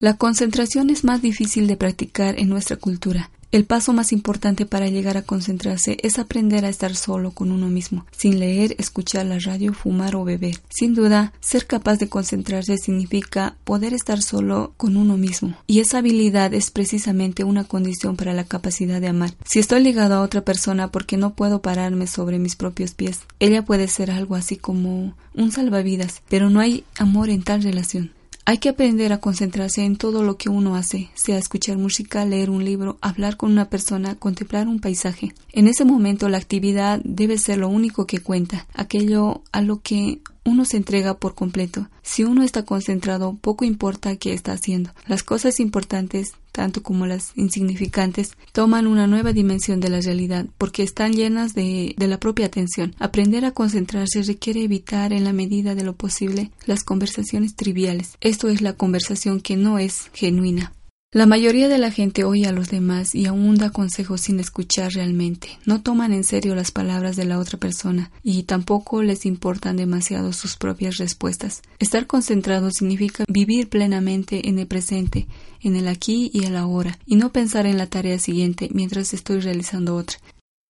La 0.00 0.16
concentración 0.16 0.88
es 0.88 1.04
más 1.04 1.20
difícil 1.20 1.66
de 1.66 1.76
practicar 1.76 2.38
en 2.38 2.48
nuestra 2.48 2.76
cultura. 2.76 3.30
El 3.52 3.66
paso 3.66 3.92
más 3.92 4.12
importante 4.12 4.64
para 4.64 4.88
llegar 4.88 5.18
a 5.18 5.22
concentrarse 5.22 5.98
es 6.02 6.18
aprender 6.18 6.64
a 6.64 6.70
estar 6.70 6.96
solo 6.96 7.32
con 7.32 7.52
uno 7.52 7.68
mismo, 7.68 8.06
sin 8.10 8.40
leer, 8.40 8.74
escuchar 8.78 9.26
la 9.26 9.38
radio, 9.40 9.74
fumar 9.74 10.16
o 10.16 10.24
beber. 10.24 10.58
Sin 10.70 10.94
duda, 10.94 11.34
ser 11.40 11.66
capaz 11.66 11.98
de 11.98 12.08
concentrarse 12.08 12.78
significa 12.78 13.56
poder 13.64 13.92
estar 13.92 14.22
solo 14.22 14.72
con 14.78 14.96
uno 14.96 15.18
mismo, 15.18 15.54
y 15.66 15.80
esa 15.80 15.98
habilidad 15.98 16.54
es 16.54 16.70
precisamente 16.70 17.44
una 17.44 17.64
condición 17.64 18.16
para 18.16 18.32
la 18.32 18.44
capacidad 18.44 19.02
de 19.02 19.08
amar. 19.08 19.34
Si 19.44 19.58
estoy 19.58 19.82
ligado 19.82 20.14
a 20.14 20.22
otra 20.22 20.40
persona 20.40 20.90
porque 20.90 21.18
no 21.18 21.34
puedo 21.34 21.60
pararme 21.60 22.06
sobre 22.06 22.38
mis 22.38 22.56
propios 22.56 22.94
pies, 22.94 23.20
ella 23.38 23.66
puede 23.66 23.86
ser 23.88 24.10
algo 24.10 24.34
así 24.34 24.56
como 24.56 25.12
un 25.34 25.52
salvavidas, 25.52 26.22
pero 26.30 26.48
no 26.48 26.58
hay 26.58 26.84
amor 26.96 27.28
en 27.28 27.42
tal 27.42 27.62
relación. 27.62 28.12
Hay 28.44 28.58
que 28.58 28.70
aprender 28.70 29.12
a 29.12 29.18
concentrarse 29.18 29.84
en 29.84 29.96
todo 29.96 30.24
lo 30.24 30.36
que 30.36 30.48
uno 30.48 30.74
hace, 30.74 31.10
sea 31.14 31.38
escuchar 31.38 31.78
música, 31.78 32.24
leer 32.24 32.50
un 32.50 32.64
libro, 32.64 32.98
hablar 33.00 33.36
con 33.36 33.52
una 33.52 33.70
persona, 33.70 34.16
contemplar 34.16 34.66
un 34.66 34.80
paisaje. 34.80 35.32
En 35.52 35.68
ese 35.68 35.84
momento 35.84 36.28
la 36.28 36.38
actividad 36.38 37.00
debe 37.04 37.38
ser 37.38 37.58
lo 37.58 37.68
único 37.68 38.04
que 38.06 38.18
cuenta, 38.18 38.66
aquello 38.74 39.42
a 39.52 39.62
lo 39.62 39.80
que 39.80 40.22
uno 40.44 40.64
se 40.64 40.76
entrega 40.76 41.18
por 41.18 41.36
completo. 41.36 41.88
Si 42.02 42.24
uno 42.24 42.42
está 42.42 42.64
concentrado, 42.64 43.38
poco 43.40 43.64
importa 43.64 44.16
qué 44.16 44.32
está 44.32 44.52
haciendo. 44.52 44.90
Las 45.06 45.22
cosas 45.22 45.60
importantes, 45.60 46.32
tanto 46.52 46.82
como 46.82 47.06
las 47.06 47.32
insignificantes, 47.34 48.36
toman 48.52 48.86
una 48.86 49.06
nueva 49.06 49.32
dimensión 49.32 49.80
de 49.80 49.88
la 49.88 50.00
realidad 50.00 50.46
porque 50.58 50.82
están 50.82 51.12
llenas 51.12 51.54
de, 51.54 51.94
la 51.98 52.20
propia 52.20 52.46
atención. 52.46 52.94
Aprender 52.98 53.44
a 53.44 53.52
concentrarse 53.52 54.22
requiere 54.22 54.62
evitar 54.62 55.12
en 55.12 55.24
la 55.24 55.32
medida 55.32 55.74
de 55.74 55.84
lo 55.84 55.94
posible 55.94 56.50
las 56.66 56.84
conversaciones 56.84 57.56
triviales. 57.56 58.16
Esto 58.20 58.48
es 58.48 58.60
la 58.60 58.74
conversación 58.74 59.40
que 59.40 59.56
no 59.56 59.78
es 59.78 60.10
genuina. 60.12 60.72
La 61.14 61.26
mayoría 61.26 61.68
de 61.68 61.76
la 61.76 61.90
gente 61.90 62.24
oye 62.24 62.46
a 62.46 62.52
los 62.52 62.70
demás 62.70 63.14
y 63.14 63.26
aún 63.26 63.56
da 63.56 63.68
consejos 63.68 64.22
sin 64.22 64.40
escuchar 64.40 64.94
realmente. 64.94 65.58
No 65.66 65.82
toman 65.82 66.14
en 66.14 66.24
serio 66.24 66.54
las 66.54 66.70
palabras 66.70 67.16
de 67.16 67.26
la 67.26 67.38
otra 67.38 67.58
persona 67.58 68.10
y 68.22 68.44
tampoco 68.44 69.02
les 69.02 69.26
importan 69.26 69.76
demasiado 69.76 70.32
sus 70.32 70.56
propias 70.56 70.96
respuestas. 70.96 71.60
Estar 71.78 72.06
concentrado 72.06 72.70
significa 72.70 73.24
vivir 73.28 73.68
plenamente 73.68 74.48
en 74.48 74.58
el 74.58 74.66
presente, 74.66 75.26
en 75.60 75.76
el 75.76 75.86
aquí 75.86 76.30
y 76.32 76.44
el 76.44 76.56
ahora, 76.56 76.98
y 77.04 77.16
no 77.16 77.30
pensar 77.30 77.66
en 77.66 77.76
la 77.76 77.88
tarea 77.88 78.18
siguiente 78.18 78.70
mientras 78.72 79.12
estoy 79.12 79.40
realizando 79.40 79.96
otra. 79.96 80.16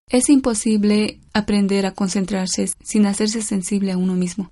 Es 0.09 0.27
imposible 0.27 1.19
aprender 1.33 1.85
a 1.85 1.93
concentrarse 1.93 2.69
sin 2.83 3.05
hacerse 3.05 3.41
sensible 3.41 3.93
a 3.93 3.97
uno 3.97 4.15
mismo. 4.15 4.51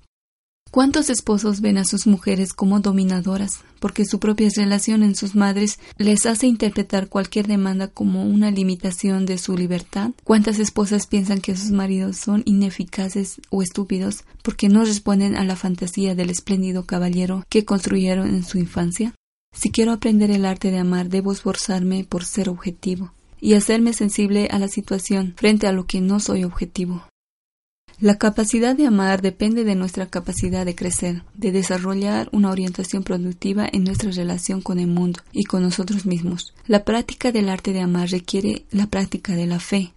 ¿Cuántos 0.72 1.10
esposos 1.10 1.60
ven 1.60 1.78
a 1.78 1.84
sus 1.84 2.08
mujeres 2.08 2.54
como 2.54 2.80
dominadoras 2.80 3.60
porque 3.82 4.06
su 4.06 4.20
propia 4.20 4.48
relación 4.56 5.04
en 5.04 5.16
sus 5.16 5.36
madres 5.36 5.80
les 5.98 6.26
hace 6.26 6.48
interpretar 6.48 7.10
cualquier 7.10 7.46
demanda 7.48 7.90
como 7.90 8.24
una 8.24 8.52
limitación 8.52 9.26
de 9.26 9.38
su 9.38 9.58
libertad? 9.58 10.12
¿Cuántas 10.24 10.60
esposas 10.60 11.08
piensan 11.08 11.42
que 11.42 11.58
sus 11.58 11.72
maridos 11.72 12.16
son 12.16 12.44
ineficaces 12.46 13.42
o 13.50 13.62
estúpidos 13.62 14.24
porque 14.44 14.70
no 14.70 14.86
responden 14.86 15.36
a 15.36 15.44
la 15.44 15.58
fantasía 15.58 16.16
del 16.16 16.30
espléndido 16.30 16.86
caballero 16.86 17.44
que 17.50 17.66
construyeron 17.66 18.34
en 18.34 18.46
su 18.46 18.58
infancia? 18.58 19.14
Si 19.54 19.72
quiero 19.72 19.92
aprender 19.92 20.32
el 20.32 20.46
arte 20.46 20.72
de 20.72 20.78
amar, 20.78 21.10
debo 21.10 21.34
esforzarme 21.34 22.06
por 22.06 22.24
ser 22.24 22.48
objetivo 22.48 23.12
y 23.42 23.56
hacerme 23.56 23.92
sensible 23.92 24.48
a 24.50 24.58
la 24.58 24.70
situación 24.70 25.34
frente 25.36 25.68
a 25.68 25.74
lo 25.74 25.86
que 25.86 26.00
no 26.00 26.22
soy 26.22 26.46
objetivo. 26.46 27.04
La 28.02 28.18
capacidad 28.18 28.76
de 28.76 28.88
amar 28.88 29.22
depende 29.22 29.64
de 29.64 29.76
nuestra 29.76 30.08
capacidad 30.08 30.66
de 30.66 30.74
crecer, 30.74 31.22
de 31.36 31.52
desarrollar 31.52 32.30
una 32.32 32.50
orientación 32.50 33.04
productiva 33.04 33.70
en 33.72 33.84
nuestra 33.84 34.10
relación 34.10 34.62
con 34.62 34.80
el 34.80 34.88
mundo 34.88 35.20
y 35.32 35.44
con 35.44 35.62
nosotros 35.62 36.08
mismos. 36.08 36.56
La 36.66 36.84
práctica 36.84 37.32
del 37.32 37.48
arte 37.48 37.74
de 37.74 37.82
amar 37.82 38.10
requiere 38.10 38.66
la 38.72 38.88
práctica 38.88 39.36
de 39.36 39.46
la 39.46 39.60
fe. 39.60 39.94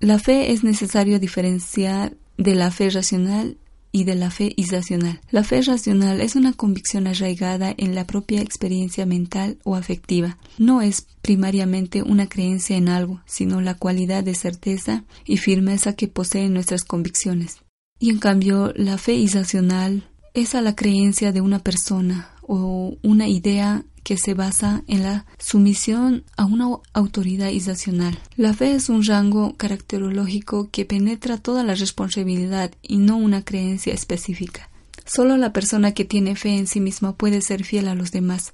La 0.00 0.18
fe 0.18 0.52
es 0.52 0.64
necesario 0.64 1.20
diferenciar 1.20 2.16
de 2.38 2.54
la 2.54 2.70
fe 2.70 2.88
racional 2.88 3.58
y 3.94 4.02
de 4.02 4.16
la 4.16 4.32
fe 4.32 4.52
irracional. 4.56 5.20
La 5.30 5.44
fe 5.44 5.62
racional 5.62 6.20
es 6.20 6.34
una 6.34 6.52
convicción 6.52 7.06
arraigada 7.06 7.72
en 7.76 7.94
la 7.94 8.08
propia 8.08 8.42
experiencia 8.42 9.06
mental 9.06 9.56
o 9.62 9.76
afectiva. 9.76 10.36
No 10.58 10.82
es 10.82 11.06
primariamente 11.22 12.02
una 12.02 12.28
creencia 12.28 12.76
en 12.76 12.88
algo, 12.88 13.22
sino 13.24 13.60
la 13.60 13.74
cualidad 13.74 14.24
de 14.24 14.34
certeza 14.34 15.04
y 15.24 15.36
firmeza 15.36 15.92
que 15.92 16.08
poseen 16.08 16.52
nuestras 16.52 16.82
convicciones. 16.82 17.58
Y 18.00 18.10
en 18.10 18.18
cambio, 18.18 18.72
la 18.74 18.98
fe 18.98 19.14
irracional 19.14 20.10
es 20.34 20.56
a 20.56 20.60
la 20.60 20.74
creencia 20.74 21.30
de 21.30 21.40
una 21.40 21.60
persona 21.60 22.32
o 22.42 22.96
una 23.04 23.28
idea 23.28 23.84
que 24.04 24.16
se 24.16 24.34
basa 24.34 24.84
en 24.86 25.02
la 25.02 25.26
sumisión 25.38 26.24
a 26.36 26.44
una 26.44 26.66
autoridad 26.92 27.48
irracional. 27.48 28.18
La 28.36 28.52
fe 28.52 28.74
es 28.74 28.88
un 28.88 29.04
rango 29.04 29.56
caracterológico 29.56 30.68
que 30.70 30.84
penetra 30.84 31.38
toda 31.38 31.64
la 31.64 31.74
responsabilidad 31.74 32.70
y 32.82 32.98
no 32.98 33.16
una 33.16 33.44
creencia 33.44 33.92
específica. 33.92 34.70
Solo 35.04 35.36
la 35.36 35.52
persona 35.52 35.92
que 35.92 36.04
tiene 36.04 36.36
fe 36.36 36.56
en 36.56 36.66
sí 36.66 36.80
misma 36.80 37.16
puede 37.16 37.40
ser 37.40 37.64
fiel 37.64 37.88
a 37.88 37.94
los 37.94 38.12
demás. 38.12 38.52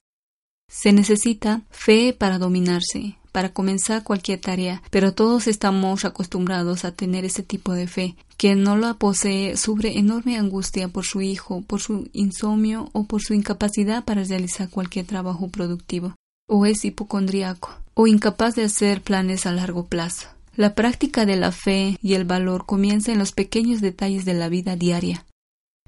Se 0.68 0.92
necesita 0.92 1.62
fe 1.70 2.12
para 2.12 2.38
dominarse, 2.38 3.18
para 3.32 3.52
comenzar 3.52 4.02
cualquier 4.02 4.40
tarea, 4.40 4.82
pero 4.90 5.12
todos 5.12 5.46
estamos 5.46 6.04
acostumbrados 6.04 6.84
a 6.84 6.92
tener 6.92 7.24
ese 7.24 7.42
tipo 7.42 7.72
de 7.72 7.86
fe. 7.86 8.16
Quien 8.36 8.62
no 8.62 8.76
la 8.76 8.94
posee 8.94 9.56
sufre 9.56 9.98
enorme 9.98 10.38
angustia 10.38 10.88
por 10.88 11.04
su 11.04 11.20
hijo, 11.20 11.62
por 11.62 11.80
su 11.80 12.08
insomnio 12.12 12.88
o 12.92 13.04
por 13.04 13.22
su 13.22 13.34
incapacidad 13.34 14.04
para 14.04 14.24
realizar 14.24 14.68
cualquier 14.70 15.06
trabajo 15.06 15.48
productivo, 15.48 16.14
o 16.48 16.66
es 16.66 16.84
hipocondriaco, 16.84 17.70
o 17.94 18.06
incapaz 18.06 18.54
de 18.54 18.64
hacer 18.64 19.02
planes 19.02 19.46
a 19.46 19.52
largo 19.52 19.86
plazo. 19.86 20.28
La 20.56 20.74
práctica 20.74 21.26
de 21.26 21.36
la 21.36 21.52
fe 21.52 21.96
y 22.02 22.14
el 22.14 22.24
valor 22.24 22.66
comienza 22.66 23.12
en 23.12 23.18
los 23.18 23.32
pequeños 23.32 23.80
detalles 23.80 24.24
de 24.24 24.34
la 24.34 24.48
vida 24.48 24.76
diaria. 24.76 25.24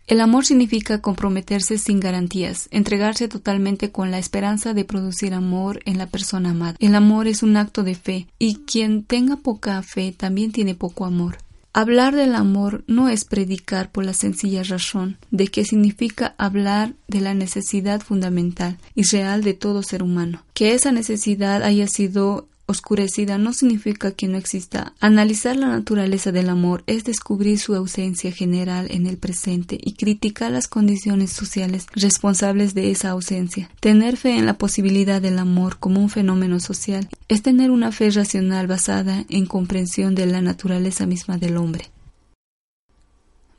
El 0.07 0.21
amor 0.21 0.45
significa 0.45 1.01
comprometerse 1.01 1.79
sin 1.79 2.01
garantías, 2.01 2.69
entregarse 2.71 3.29
totalmente 3.29 3.91
con 3.93 4.11
la 4.11 4.19
esperanza 4.19 4.75
de 4.75 4.85
producir 4.85 5.33
amor 5.33 5.81
en 5.85 5.99
la 5.99 6.07
persona 6.07 6.51
amada. 6.51 6.77
El 6.81 6.95
amor 6.95 7.29
es 7.29 7.43
un 7.43 7.57
acto 7.57 7.83
de 7.83 7.95
fe, 7.95 8.27
y 8.39 8.57
quien 8.67 9.05
tenga 9.05 9.37
poca 9.37 9.81
fe 9.83 10.13
también 10.13 10.53
tiene 10.53 10.75
poco 10.75 11.05
amor. 11.05 11.39
Hablar 11.75 12.15
del 12.15 12.35
amor 12.35 12.85
no 12.87 13.09
es 13.09 13.25
predicar 13.25 13.91
por 13.91 14.05
la 14.05 14.13
sencilla 14.13 14.63
razón 14.63 15.17
de 15.31 15.47
que 15.47 15.65
significa 15.65 16.35
hablar 16.37 16.93
de 17.09 17.23
la 17.23 17.33
necesidad 17.33 18.03
fundamental 18.03 18.77
y 18.95 19.05
real 19.05 19.43
de 19.43 19.55
todo 19.55 19.83
ser 19.83 20.03
humano. 20.03 20.43
Que 20.53 20.75
esa 20.75 20.93
necesidad 20.93 21.63
haya 21.63 21.87
sido 21.87 22.47
oscurecida 22.73 23.39
no 23.39 23.53
significa 23.53 24.11
que 24.11 24.27
no 24.27 24.37
exista. 24.37 24.93
Analizar 24.99 25.57
la 25.57 25.69
naturaleza 25.69 26.33
del 26.33 26.49
amor 26.49 26.83
es 26.89 27.05
descubrir 27.05 27.61
su 27.61 27.77
ausencia 27.77 28.33
general 28.33 28.89
en 28.91 29.07
el 29.07 29.17
presente 29.17 29.79
y 29.81 29.93
criticar 29.95 30.51
las 30.51 30.67
condiciones 30.67 31.31
sociales 31.31 31.87
responsables 31.95 32.75
de 32.75 32.91
esa 32.91 33.11
ausencia. 33.11 33.71
Tener 33.79 34.17
fe 34.17 34.37
en 34.37 34.47
la 34.47 34.59
posibilidad 34.59 35.23
del 35.23 35.39
amor 35.39 35.79
como 35.79 36.01
un 36.01 36.11
fenómeno 36.11 36.59
social 36.59 37.09
es 37.29 37.43
tener 37.43 37.71
una 37.71 37.93
fe 37.93 38.11
racional 38.11 38.67
basada 38.67 39.25
en 39.29 39.47
comprensión 39.47 40.17
de 40.17 40.27
la 40.27 40.43
naturaleza 40.43 41.07
misma 41.07 41.39
del 41.39 41.57
hombre. 41.57 41.91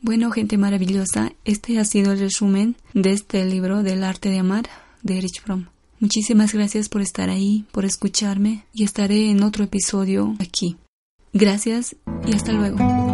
Bueno, 0.02 0.32
gente 0.32 0.58
maravillosa, 0.58 1.32
este 1.46 1.80
ha 1.80 1.86
sido 1.86 2.12
el 2.12 2.20
resumen 2.20 2.76
de 2.94 3.14
este 3.14 3.46
libro 3.46 3.84
del 3.84 4.04
arte 4.04 4.28
de 4.30 4.40
amar 4.40 4.66
de 5.02 5.18
Erich 5.18 5.42
Fromm. 5.42 5.73
Muchísimas 6.04 6.54
gracias 6.54 6.90
por 6.90 7.02
estar 7.02 7.30
ahí, 7.30 7.64
por 7.72 7.86
escucharme 7.86 8.66
y 8.74 8.84
estaré 8.84 9.30
en 9.30 9.42
otro 9.42 9.64
episodio 9.64 10.36
aquí. 10.38 10.76
Gracias 11.32 11.96
y 12.28 12.36
hasta 12.36 12.52
luego. 12.52 13.13